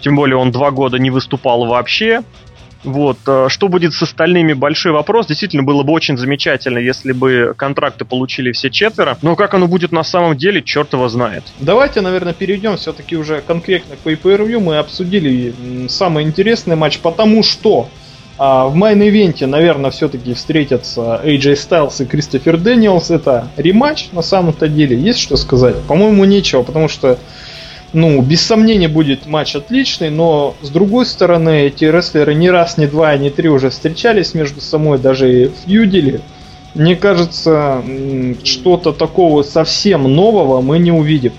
[0.00, 2.24] Тем более он два года не выступал вообще.
[2.84, 3.18] Вот.
[3.26, 5.26] э, Что будет с остальными, большой вопрос.
[5.26, 9.18] Действительно, было бы очень замечательно, если бы контракты получили все четверо.
[9.22, 11.44] Но как оно будет на самом деле, черт его знает.
[11.58, 14.60] Давайте, наверное, перейдем все-таки уже конкретно к pay-per-view.
[14.60, 15.54] Мы обсудили
[15.88, 17.88] самый интересный матч, потому что
[18.36, 23.10] а, в main event е, наверное, все-таки встретятся AJ Styles и Кристофер Дэниелс.
[23.10, 24.98] Это рематч на самом-то деле.
[24.98, 25.80] Есть что сказать?
[25.82, 27.18] По-моему, нечего, потому что
[27.94, 32.86] ну, без сомнения будет матч отличный, но с другой стороны, эти рестлеры ни раз, ни
[32.86, 36.20] два, ни три уже встречались между собой, даже и фьюдили.
[36.74, 37.82] Мне кажется,
[38.42, 41.32] что-то такого совсем нового мы не увидим.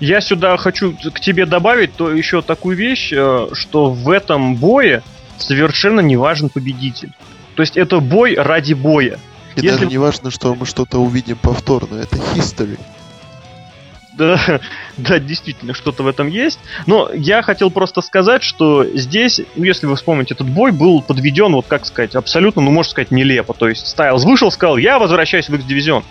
[0.00, 5.02] Я сюда хочу к тебе добавить то еще такую вещь, э, что в этом бое
[5.38, 7.12] совершенно не важен победитель.
[7.54, 9.18] То есть это бой ради боя.
[9.54, 11.96] И Если- даже не важно, что мы что-то увидим повторно.
[11.96, 12.78] Это history.
[14.18, 14.60] Да,
[14.96, 16.58] да, действительно, что-то в этом есть.
[16.86, 21.52] Но я хотел просто сказать, что здесь, ну, если вы вспомните, этот бой был подведен,
[21.52, 23.52] вот как сказать, абсолютно, ну, можно сказать, нелепо.
[23.52, 26.02] То есть Стайлз вышел, сказал, я возвращаюсь в X-дивизион.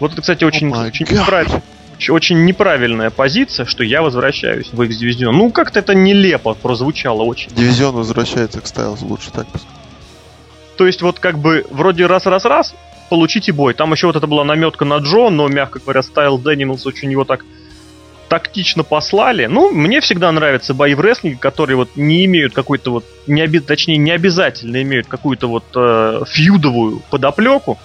[0.00, 1.62] Вот это, кстати, очень, Oh очень, неправильно-
[2.08, 5.36] очень- неправильная позиция, что я возвращаюсь в X-дивизион.
[5.36, 7.50] Ну, как-то это нелепо прозвучало очень.
[7.54, 9.46] Дивизион возвращается к Стайлз, лучше так.
[10.76, 12.74] То есть вот как бы вроде раз-раз-раз,
[13.12, 13.74] получите бой.
[13.74, 17.10] Там еще вот это была наметка на Джо, но, мягко говоря, Стайлз и Дэниелс очень
[17.10, 17.44] его так
[18.30, 19.44] тактично послали.
[19.44, 23.58] Ну, мне всегда нравятся бои в рестлинге, которые вот не имеют какой-то вот, не оби-
[23.58, 27.78] точнее, не обязательно имеют какую-то вот э, feud овую подоплеку.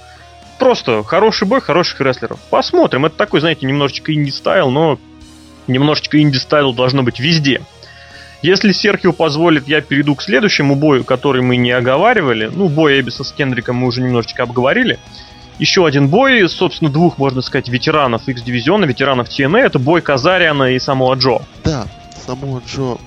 [0.60, 2.40] Просто хороший бой хороших рестлеров.
[2.50, 3.06] Посмотрим.
[3.06, 4.98] Это такой, знаете, немножечко indie style, но
[5.68, 7.64] немножечко indie style должно быть везде.
[8.42, 12.52] Если Серхио позволит, я перейду к следующему бою, который мы не оговаривали.
[12.54, 15.00] Ну, бой Эбиса с Кендриком мы уже немножечко обговорили.
[15.58, 19.60] Еще один бой, собственно, двух, можно сказать, ветеранов X-дивизиона, ветеранов TNA.
[19.60, 21.40] Это бой Казариана и самого Джо.
[21.64, 21.88] Да,
[22.26, 22.98] самого Джо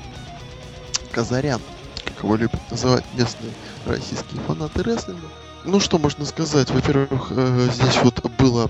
[1.12, 1.60] Казарян,
[2.04, 3.52] как его любят называть местные
[3.86, 5.28] российские фанаты рестлинга.
[5.64, 6.70] Ну что можно сказать?
[6.70, 8.68] Во-первых, э, здесь вот было,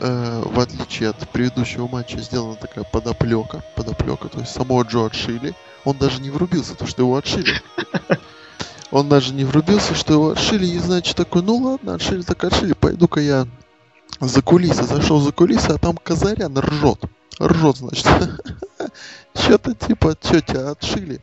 [0.00, 3.62] э, в отличие от предыдущего матча, сделана такая подоплека.
[3.76, 5.54] Подоплека, то есть самого Джо отшили.
[5.84, 7.60] Он даже не врубился, то что его отшили.
[8.90, 12.72] Он даже не врубился, что его отшили, и значит такой, ну ладно, отшили так отшили,
[12.72, 13.46] пойду-ка я
[14.20, 14.82] за кулисы.
[14.82, 17.00] Зашел за кулисы, а там Казарян ржет.
[17.40, 18.06] Ржет, значит.
[19.34, 21.20] Что-то типа, что тебя отшили.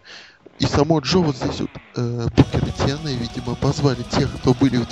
[0.59, 4.77] И само Джо вот здесь вот э, Букер и Тианы, видимо, позвали тех, кто были
[4.77, 4.87] в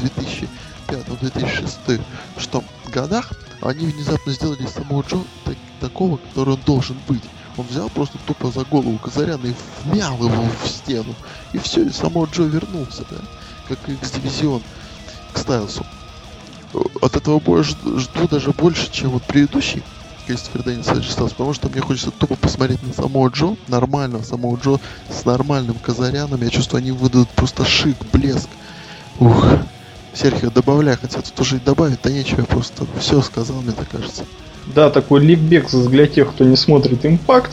[0.90, 2.02] 2005-2006
[2.38, 2.64] что
[2.94, 7.24] годах, они внезапно сделали самого Джо так, такого, который он должен быть.
[7.58, 9.54] Он взял просто тупо за голову Казаряна и
[9.84, 11.16] вмял его в стену.
[11.54, 13.18] И все, и само Джо вернулся, да?
[13.68, 14.62] Как X-дивизион
[15.34, 15.86] к Стайлсу.
[17.02, 19.84] От этого боя жду, жду даже больше, чем вот предыдущий
[20.28, 24.80] Кристофер Дэннис Стайлс, потому что мне хочется тупо посмотреть на самого Джо, нормального самого Джо,
[25.10, 26.42] с нормальным Казаряном.
[26.42, 28.50] Я чувствую, они выдадут просто шик, блеск.
[29.20, 29.46] Ух.
[30.14, 34.24] Серхио, добавляй, хотя тут уже и добавить-то нечего, я просто все сказал, мне так кажется.
[34.74, 37.52] Да, такой ликбекс для тех, кто не смотрит импакт.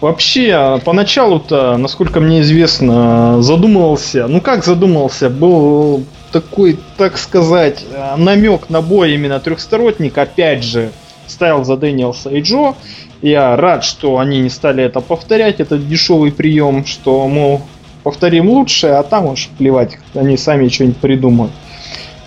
[0.00, 7.84] Вообще, а, поначалу-то, насколько мне известно, задумывался, ну как задумывался, был такой, так сказать,
[8.16, 10.90] намек на бой именно трехсторонник, опять же,
[11.26, 12.74] ставил за Дэниелса и Джо.
[13.20, 17.60] Я рад, что они не стали это повторять, этот дешевый прием, что, мол,
[18.02, 21.52] повторим лучше, а там уж плевать, они сами что-нибудь придумают.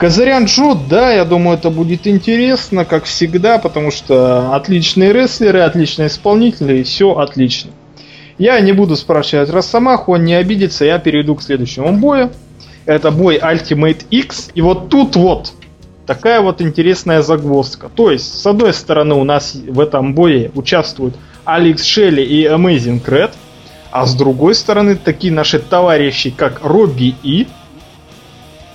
[0.03, 6.09] Казарян Джо, да, я думаю, это будет интересно, как всегда, потому что отличные рестлеры, отличные
[6.09, 7.71] исполнители, и все отлично.
[8.37, 12.31] Я не буду спрашивать Росомаху, он не обидится, я перейду к следующему бою.
[12.85, 15.53] Это бой Ultimate X, и вот тут вот
[16.05, 17.87] такая вот интересная загвоздка.
[17.87, 23.01] То есть, с одной стороны, у нас в этом бое участвуют Алекс Шелли и Amazing
[23.05, 23.31] Red,
[23.89, 27.47] а с другой стороны, такие наши товарищи, как Робби И,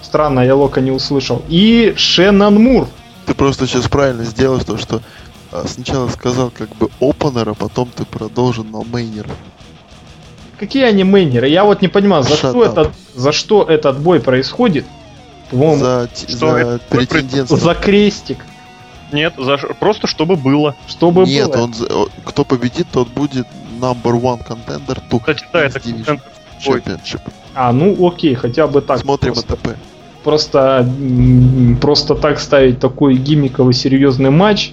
[0.03, 1.43] Странно, я Лока не услышал.
[1.49, 2.89] И Шеннон Мур.
[3.27, 5.03] Ты просто сейчас правильно сделал то, что
[5.53, 9.31] а, сначала сказал как бы опенера, потом ты продолжил на мейнера.
[10.59, 11.49] Какие они мейнеры?
[11.49, 14.87] Я вот не понимаю, за что, этот, за что этот бой происходит?
[15.53, 17.57] За, за претендентство.
[17.57, 18.39] За крестик.
[19.13, 20.75] Нет, за, просто чтобы было.
[20.87, 21.63] Чтобы Нет, было.
[21.63, 23.47] Он, кто победит, тот будет
[23.81, 27.21] number one contender to Кстати, да, это Championship.
[27.61, 28.99] А, ну окей, хотя бы так.
[28.99, 29.55] Смотрим просто.
[29.55, 29.69] АТП
[30.23, 30.87] просто,
[31.81, 34.73] просто так ставить такой гиммиковый серьезный матч,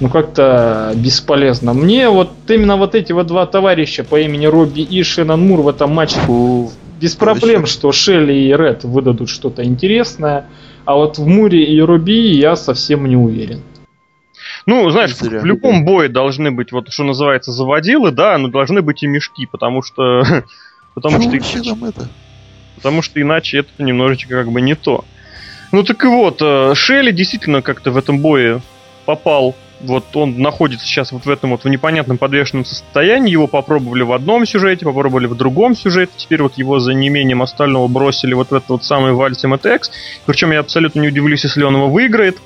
[0.00, 1.74] ну как-то бесполезно.
[1.74, 5.68] Мне вот именно вот эти вот два товарища по имени Робби и Шеннон Мур в
[5.68, 10.46] этом матче Фу, без проблем, что Шелли и Ред выдадут что-то интересное,
[10.84, 13.62] а вот в Муре и Робби я совсем не уверен.
[14.66, 19.02] Ну, знаешь, в любом бое должны быть, вот что называется, заводилы, да, но должны быть
[19.02, 20.22] и мешки, потому что...
[21.00, 21.30] Потому что...
[21.30, 22.08] Вообще нам это?
[22.78, 25.04] потому что иначе это немножечко как бы не то.
[25.72, 28.62] Ну так и вот, э, Шелли действительно как-то в этом бое
[29.04, 33.30] попал вот он находится сейчас вот в этом вот в непонятном подвешенном состоянии.
[33.30, 36.10] Его попробовали в одном сюжете, попробовали в другом сюжете.
[36.16, 39.92] Теперь вот его за неимением остального бросили вот в этот вот самый в Ultimate X.
[40.26, 42.38] Причем я абсолютно не удивлюсь, если он его выиграет.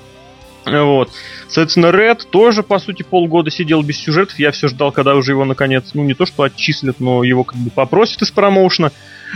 [0.65, 1.11] Вот.
[1.49, 4.39] Соответственно, Ред тоже, по сути, полгода сидел без сюжетов.
[4.39, 7.59] Я все ждал, когда уже его, наконец, ну, не то что отчислят, но его как
[7.59, 8.93] бы попросят из промоушена.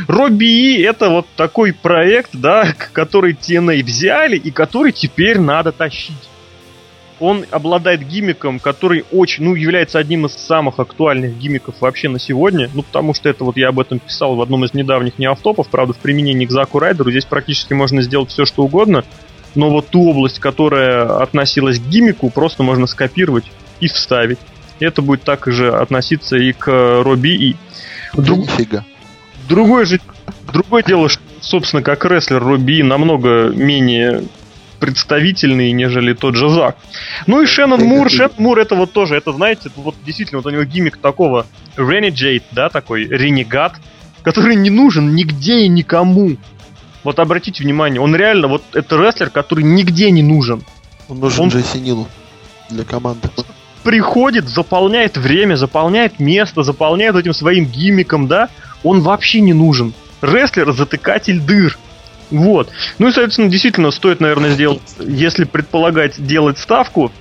[0.09, 6.15] Робби И это вот такой проект, да, который TNA взяли и который теперь надо тащить.
[7.19, 12.71] Он обладает гиммиком, который очень, ну, является одним из самых актуальных гиммиков вообще на сегодня.
[12.75, 15.95] Ну, потому что это вот я об этом писал в одном из недавних неавтопов, правда,
[15.95, 17.11] в применении к Заку Райдеру.
[17.11, 19.03] Здесь практически можно сделать все, что угодно.
[19.57, 23.45] Но вот ту область, которая относилась к гиммику, просто можно скопировать
[23.81, 24.39] и вставить.
[24.79, 27.57] Это будет так же относиться и к Робби И.
[28.15, 28.41] Друг...
[28.41, 28.85] Нифига.
[29.49, 30.01] Другое же,
[30.53, 34.25] другое дело, что, собственно, как рестлер Руби намного менее
[34.81, 36.77] представительный, нежели тот же Зак.
[37.27, 40.51] Ну и Шеннон Мур, Шеннон Мур это вот тоже, это знаете, вот действительно, вот у
[40.51, 41.47] него гиммик такого
[41.77, 43.75] Renegade, да, такой ренегат,
[44.23, 46.37] который не нужен нигде и никому.
[47.07, 50.65] Вот обратите внимание, он реально, вот это рестлер, который нигде не нужен.
[51.09, 51.49] Он нужен он...
[51.51, 52.09] Джесси Нилу
[52.69, 53.29] для команды.
[53.85, 58.49] Приходит, заполняет время, заполняет место, заполняет этим своим гиммиком, да,
[58.83, 59.95] он вообще не нужен.
[60.21, 61.79] Рестлер затыкатель дыр.
[62.33, 62.71] Вот.
[62.99, 67.13] Ну и, соответственно, действительно стоит, наверное, сделать, если предполагать делать ставку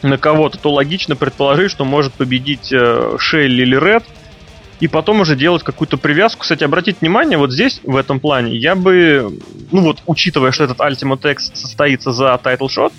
[0.00, 4.04] на кого-то, то логично предположить, что может победить э, Шелли или Ред,
[4.80, 6.42] и потом уже делать какую-то привязку.
[6.42, 9.38] Кстати, обратите внимание, вот здесь, в этом плане, я бы,
[9.70, 12.92] ну вот, учитывая, что этот Ultimate X состоится за Title Shot,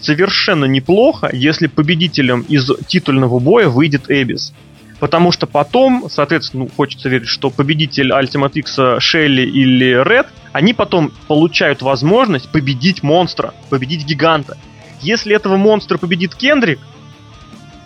[0.00, 4.52] совершенно неплохо, если победителем из титульного боя выйдет Эбис.
[4.98, 10.74] Потому что потом, соответственно, ну, хочется верить, что победитель Ultimate X Шелли или Ред, они
[10.74, 14.56] потом получают возможность победить монстра, победить гиганта.
[15.00, 16.78] Если этого монстра победит Кендрик,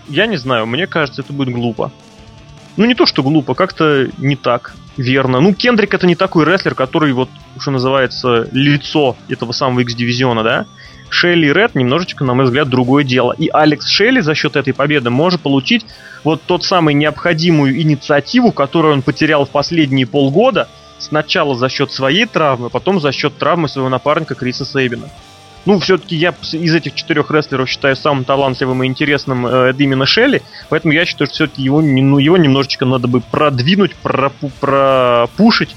[0.08, 1.90] я не знаю, мне кажется, это будет глупо.
[2.76, 5.40] Ну, не то, что глупо, как-то не так верно.
[5.40, 10.66] Ну, Кендрик это не такой рестлер, который вот, что называется, лицо этого самого X-дивизиона, да?
[11.08, 13.32] Шелли и Ред немножечко, на мой взгляд, другое дело.
[13.32, 15.86] И Алекс Шелли за счет этой победы может получить
[16.24, 20.68] вот тот самый необходимую инициативу, которую он потерял в последние полгода,
[20.98, 25.08] сначала за счет своей травмы, потом за счет травмы своего напарника Криса Сейбина.
[25.66, 30.42] Ну, все-таки я из этих четырех рестлеров считаю самым талантливым и интересным э, именно Шелли,
[30.68, 35.74] поэтому я считаю, что все-таки его, ну, его немножечко надо бы продвинуть, пропу, пропушить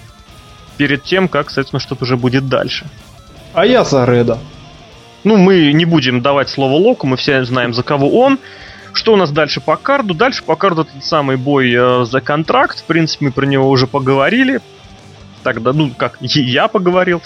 [0.78, 2.86] перед тем, как, соответственно, что-то уже будет дальше.
[3.54, 4.38] А я за Реда.
[5.24, 8.38] Ну, мы не будем давать слово Локу, мы все знаем, за кого он.
[8.94, 10.14] Что у нас дальше по карду?
[10.14, 12.80] Дальше по карду этот самый бой э, за контракт.
[12.80, 14.62] В принципе, мы про него уже поговорили.
[15.44, 17.22] Тогда, ну, как я поговорил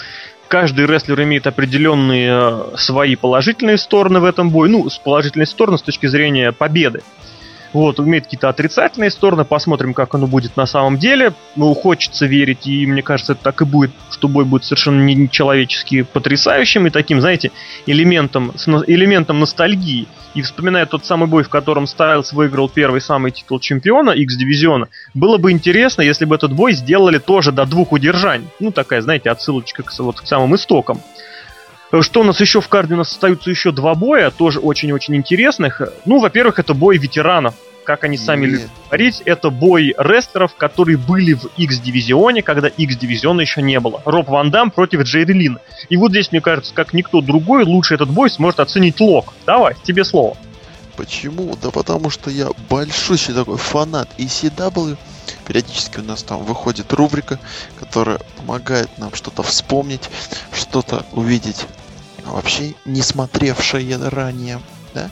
[0.48, 4.70] каждый рестлер имеет определенные э, свои положительные стороны в этом бою.
[4.70, 7.02] Ну, с положительной стороны с точки зрения победы.
[7.74, 11.34] Вот, имеет какие-то отрицательные стороны, посмотрим, как оно будет на самом деле.
[11.56, 16.02] Ну, хочется верить, и мне кажется, это так и будет, что бой будет совершенно нечеловечески
[16.02, 17.50] потрясающим и таким, знаете,
[17.86, 18.52] элементом,
[18.86, 20.06] элементом ностальгии.
[20.34, 25.38] И вспоминая тот самый бой, в котором Стайлз выиграл первый самый титул чемпиона X-дивизиона, было
[25.38, 28.48] бы интересно, если бы этот бой сделали тоже до двух удержаний.
[28.58, 31.00] Ну, такая, знаете, отсылочка к, вот, к самым истокам.
[32.00, 32.94] Что у нас еще в карде?
[32.94, 35.80] У нас остаются еще два боя, тоже очень-очень интересных.
[36.04, 37.54] Ну, во-первых, это бой ветеранов.
[37.84, 43.60] Как они сами любят говорить, это бой рестлеров, которые были в X-дивизионе, когда X-дивизиона еще
[43.62, 44.00] не было.
[44.04, 45.58] Роб Ван Дам против Джейри Лин.
[45.90, 49.34] И вот здесь, мне кажется, как никто другой, лучше этот бой сможет оценить Лок.
[49.46, 50.36] Давай, тебе слово.
[50.96, 51.56] Почему?
[51.60, 54.96] Да потому что я большущий такой фанат ECW.
[55.46, 57.38] Периодически у нас там выходит рубрика,
[57.78, 60.08] которая помогает нам что-то вспомнить,
[60.52, 61.66] что-то увидеть
[62.24, 64.60] вообще не смотревшее ранее.
[64.94, 65.10] Да?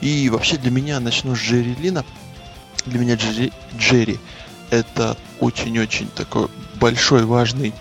[0.00, 2.04] И вообще для меня, начну с Джерри Лина,
[2.86, 4.18] для меня Джерри, Джерри
[4.70, 7.74] это очень-очень такой большой, важный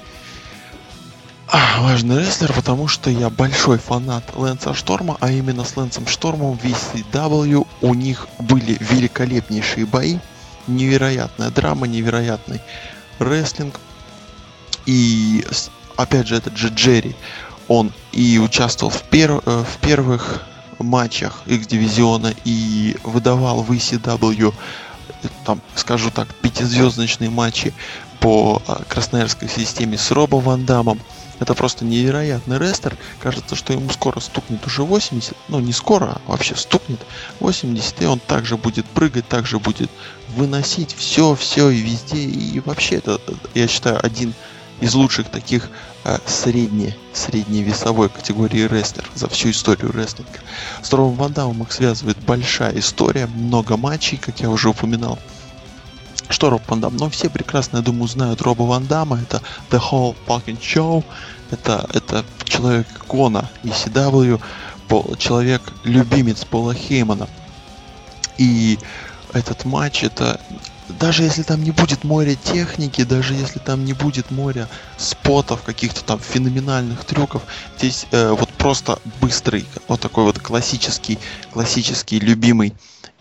[1.80, 6.64] важный рестлер, потому что я большой фанат Лэнса Шторма, а именно с Лэнсом Штормом в
[6.64, 10.20] VCW у них были великолепнейшие бои,
[10.68, 12.62] невероятная драма, невероятный
[13.20, 13.80] рестлинг.
[14.86, 15.46] И
[15.98, 17.16] опять же, этот же Джерри,
[17.68, 20.44] он и участвовал в, пер, э, в первых
[20.82, 24.54] матчах X-дивизиона и выдавал в ECW,
[25.46, 27.74] там, скажу так, пятизвездочные матчи
[28.20, 31.00] по э, красноярской системе с Робо Ван Дамом.
[31.40, 32.96] Это просто невероятный рестлер.
[33.20, 35.36] Кажется, что ему скоро стукнет уже 80.
[35.48, 37.00] Ну, не скоро, а вообще стукнет
[37.40, 38.04] 80.
[38.04, 39.90] И он также будет прыгать, также будет
[40.36, 42.20] выносить все, все и везде.
[42.20, 43.20] И вообще это,
[43.56, 44.36] я считаю, один
[44.82, 45.70] из лучших таких
[46.04, 50.40] э, средне, средней весовой категории рестлер за всю историю рестлинга.
[50.82, 55.18] С Робом Ван Дамом их связывает большая история, много матчей, как я уже упоминал.
[56.32, 56.96] Что Роб Ван Дам?
[56.96, 59.20] Ну, все прекрасно, я думаю, знают Роба Ван Дамма.
[59.20, 61.04] Это The Whole Fucking Show.
[61.52, 64.42] Это, это человек-икона ECW.
[65.18, 67.28] Человек-любимец Пола Хеймана.
[68.38, 68.80] И
[69.34, 70.40] этот матч, это
[71.00, 74.68] даже если там не будет моря техники, даже если там не будет моря
[74.98, 77.44] спотов, каких-то там феноменальных трюков,
[77.78, 81.20] здесь э, вот просто быстрый, вот такой вот классический,
[81.52, 82.74] классический, любимый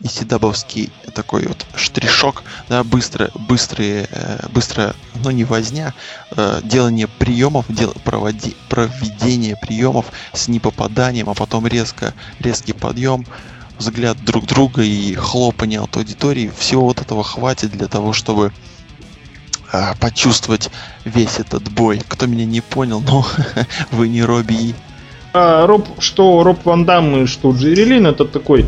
[0.03, 5.95] исидабовский такой вот штришок, да, быстро, быстрые, э, быстро, ну не возня,
[6.31, 13.27] э, делание приемов, дел, проводи, проведение приемов с непопаданием, а потом резко, резкий подъем,
[13.81, 18.53] взгляд друг друга и хлопание от аудитории, всего вот этого хватит для того, чтобы
[19.73, 20.71] э, почувствовать
[21.05, 22.01] весь этот бой.
[22.07, 23.27] Кто меня не понял, но
[23.91, 24.75] вы не Робби.
[25.33, 28.67] А, Роб, что Роб Ван Дам и что Джерри это такой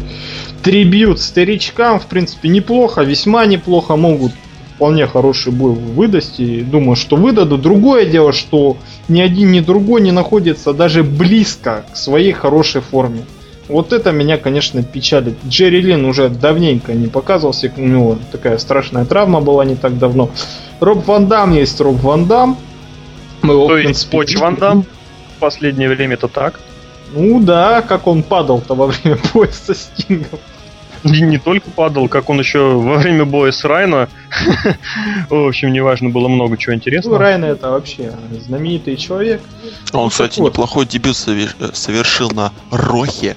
[0.62, 4.32] трибют старичкам, в принципе, неплохо, весьма неплохо могут
[4.76, 7.60] вполне хороший бой выдать и думаю, что выдадут.
[7.60, 8.76] Другое дело, что
[9.08, 13.24] ни один, ни другой не находится даже близко к своей хорошей форме.
[13.72, 15.34] Вот это меня, конечно, печалит.
[15.48, 20.30] Джерри Лин уже давненько не показывался, у него такая страшная травма была не так давно.
[20.78, 22.58] Роб Ван Дам есть Роб Ван Дам.
[23.40, 26.60] Мы его, То есть Поч Ван Дам в последнее время это так?
[27.14, 30.38] Ну да, как он падал-то во время боя со Стингом.
[31.04, 34.10] И не только падал, как он еще во время боя с Райно.
[35.30, 37.14] В общем, неважно, было много чего интересного.
[37.14, 39.40] Ну, Райно это вообще знаменитый человек.
[39.94, 43.34] Он, кстати, неплохой дебют совершил на Рохе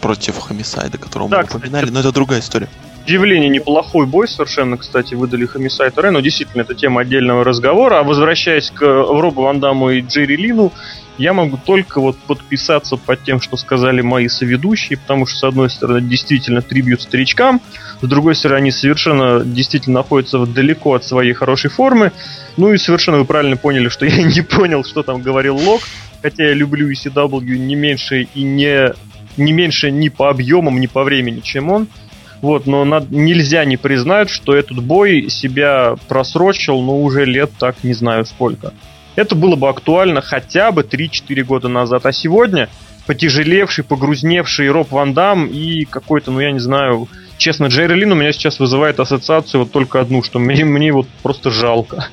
[0.00, 2.68] против Хомисайда, которого да, мы упоминали, кстати, но это другая история.
[3.04, 8.00] Удивление, неплохой бой совершенно, кстати, выдали Хомисайд и но действительно, это тема отдельного разговора.
[8.00, 10.72] А возвращаясь к Робу Ван Даму и Джерри Лину,
[11.18, 15.68] я могу только вот подписаться под тем, что сказали мои соведущие, потому что, с одной
[15.68, 17.60] стороны, действительно трибьют старичкам,
[18.00, 22.12] с другой стороны, они совершенно действительно находятся далеко от своей хорошей формы.
[22.56, 25.82] Ну и совершенно вы правильно поняли, что я не понял, что там говорил Лок.
[26.22, 28.92] хотя я люблю ECW не меньше и не,
[29.38, 31.88] не меньше ни по объемам, ни по времени, чем он.
[32.40, 37.82] Вот, но над, нельзя не признать, что этот бой себя просрочил, ну, уже лет так
[37.82, 38.72] не знаю сколько.
[39.16, 42.06] Это было бы актуально хотя бы 3-4 года назад.
[42.06, 42.68] А сегодня
[43.06, 47.08] потяжелевший, погрузневший Роб Ван Дам и какой-то, ну я не знаю,
[47.38, 51.08] честно, Джерри Лин у меня сейчас вызывает ассоциацию вот только одну, что мне, мне вот
[51.22, 52.08] просто жалко.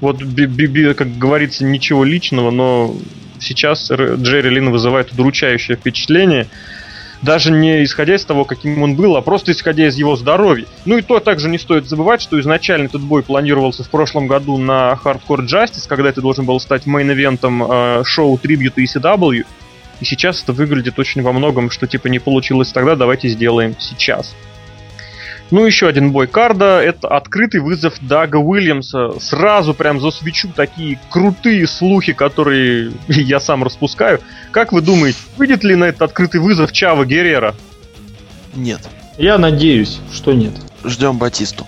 [0.00, 2.92] Вот, би, би, как говорится, ничего личного, но
[3.42, 6.48] сейчас Джерри Лин вызывает удручающее впечатление
[7.22, 10.66] даже не исходя из того, каким он был, а просто исходя из его здоровья.
[10.84, 14.58] Ну и то также не стоит забывать, что изначально этот бой планировался в прошлом году
[14.58, 19.46] на Hardcore Justice, когда это должен был стать мейн-эвентом э, шоу Tribute ECW.
[20.00, 24.34] И сейчас это выглядит очень во многом, что типа не получилось тогда, давайте сделаем сейчас.
[25.52, 26.80] Ну, еще один бой карда.
[26.80, 29.20] Это открытый вызов Дага Уильямса.
[29.20, 34.20] Сразу прям засвечу такие крутые слухи, которые я сам распускаю.
[34.50, 37.54] Как вы думаете, выйдет ли на этот открытый вызов Чава Геррера?
[38.54, 38.80] Нет.
[39.18, 40.54] Я надеюсь, что нет.
[40.84, 41.66] Ждем Батисту.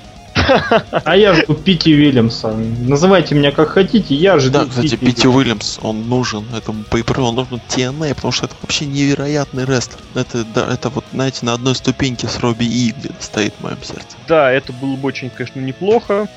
[1.04, 2.52] А я жду Пити Уильямса.
[2.52, 7.36] Называйте меня как хотите, я жду Да, кстати, Пити Уильямс, он нужен этому пейперу, он
[7.36, 9.98] нужен TNA, потому что это вообще невероятный рестлер.
[10.14, 13.82] Это, да, это вот, знаете, на одной ступеньке с Робби И где-то стоит в моем
[13.82, 14.16] сердце.
[14.28, 16.28] Да, это было бы очень, конечно, неплохо.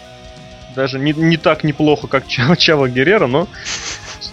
[0.76, 3.48] Даже не, не так неплохо, как Чава, Чава Геррера, но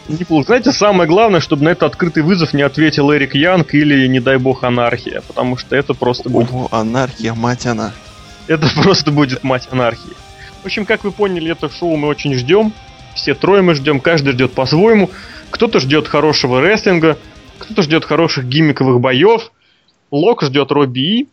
[0.09, 0.47] неплохо.
[0.47, 4.37] Знаете, самое главное, чтобы на этот открытый вызов не ответил Эрик Янг или, не дай
[4.37, 6.51] бог, Анархия, потому что это просто будет...
[6.53, 7.93] О, Анархия, мать она.
[8.47, 10.13] Это просто будет мать анархии.
[10.63, 12.73] В общем, как вы поняли, это шоу мы очень ждем.
[13.15, 15.11] Все трое мы ждем, каждый ждет по-своему.
[15.51, 17.19] Кто-то ждет хорошего рестлинга,
[17.59, 19.53] кто-то ждет хороших гиммиковых боев.
[20.11, 21.29] Лок ждет Робби.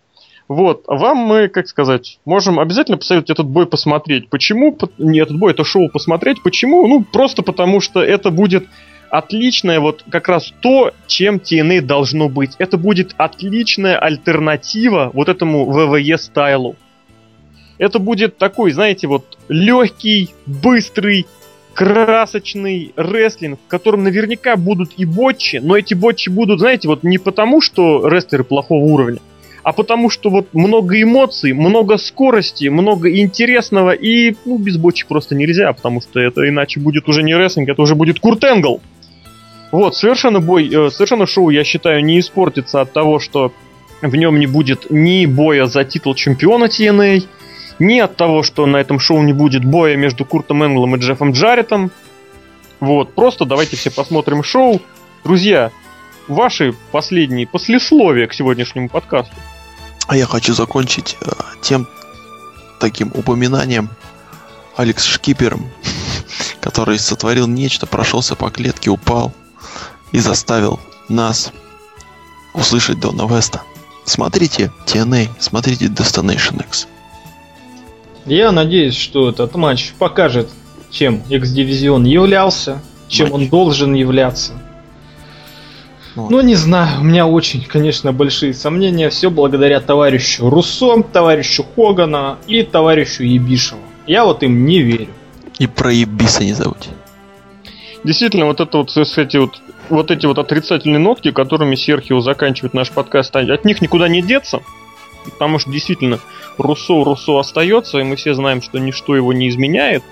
[0.48, 4.30] Вот, а вам мы, как сказать, можем обязательно посоветовать этот бой посмотреть.
[4.30, 4.78] Почему?
[4.98, 6.44] Не этот бой, это шоу посмотреть.
[6.44, 6.86] Почему?
[6.88, 8.68] Ну, просто потому что это будет
[9.10, 12.52] отличное вот как раз то, чем TNA должно быть.
[12.58, 16.76] Это будет отличная альтернатива вот этому ВВЕ стайлу
[17.82, 21.26] это будет такой, знаете, вот легкий, быстрый,
[21.74, 27.18] красочный рестлинг, в котором наверняка будут и ботчи, но эти ботчи будут, знаете, вот не
[27.18, 29.18] потому, что рестлеры плохого уровня,
[29.64, 35.34] а потому что вот много эмоций, много скорости, много интересного, и ну, без ботчи просто
[35.34, 38.80] нельзя, потому что это иначе будет уже не рестлинг, это уже будет Курт Энгл.
[39.72, 43.52] Вот, совершенно бой, э, совершенно шоу, я считаю, не испортится от того, что
[44.04, 47.24] в нем не будет ни боя за титул чемпиона TNA,
[47.82, 51.32] ни от того, что на этом шоу не будет боя между Куртом Энглом и Джеффом
[51.32, 51.92] Джареттом.
[52.80, 54.82] Вот, просто давайте все посмотрим шоу.
[55.24, 55.72] Друзья,
[56.28, 59.34] ваши последние послесловия к сегодняшнему подкасту.
[60.08, 61.32] А я хочу закончить э,
[61.62, 61.88] тем
[62.80, 63.90] таким упоминанием
[64.76, 65.68] Алекс Шкипером,
[66.62, 69.34] который сотворил нечто, прошелся по клетке, упал
[70.12, 70.80] и заставил
[71.10, 71.52] нас
[72.54, 73.62] услышать Дона Веста.
[74.06, 76.88] Смотрите TNA, смотрите Destination X.
[78.26, 80.50] Я надеюсь, что этот матч покажет,
[80.90, 83.36] чем X-дивизион являлся, чем матч.
[83.36, 84.54] он должен являться.
[86.16, 86.30] Вот.
[86.30, 89.10] Ну, не знаю, у меня очень, конечно, большие сомнения.
[89.10, 93.82] Все благодаря товарищу Руссо, товарищу Хогана и товарищу Ебишеву.
[94.08, 95.08] Я вот им не верю.
[95.58, 96.90] И про Ебиса не забудь.
[98.04, 102.92] Действительно, вот это вот, кстати, вот, вот эти вот отрицательные нотки, которыми Серхио заканчивает наш
[102.92, 104.62] подкаст, от них никуда не деться.
[105.26, 106.20] Потому что действительно,
[106.58, 110.04] Руссо Руссо остается, и мы все знаем, что ничто его не изменяет.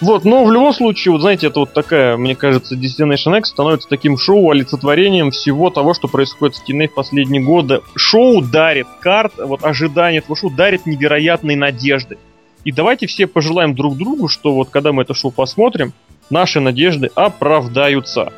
[0.00, 3.88] Вот, но в любом случае, вот знаете, это вот такая, мне кажется, Destination X становится
[3.88, 7.82] таким шоу олицетворением всего того, что происходит в TNA в последние годы.
[7.94, 12.18] Шоу дарит карт, вот ожидание этого шоу дарит невероятные надежды.
[12.64, 15.92] И давайте все пожелаем друг другу, что вот когда мы это шоу посмотрим,
[16.30, 18.32] наши надежды оправдаются.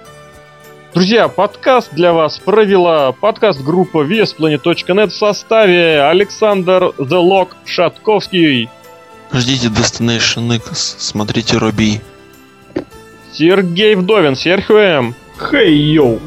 [0.95, 8.69] Друзья, подкаст для вас провела подкаст-группа VSPlanet.net в составе Александр The Lock Шатковский.
[9.33, 12.01] Ждите Destination X, смотрите Робби.
[13.33, 15.15] Сергей Вдовин, Серхио М.
[15.37, 16.21] Хей, йоу.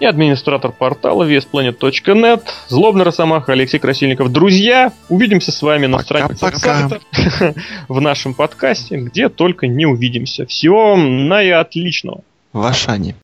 [0.00, 4.32] И администратор портала VSPlanet.net, злобный росомаха Алексей Красильников.
[4.32, 6.50] Друзья, увидимся с вами на странице
[7.88, 10.46] в нашем подкасте, где только не увидимся.
[10.46, 12.22] Всего вам наиотличного.
[12.52, 13.14] В Ашане.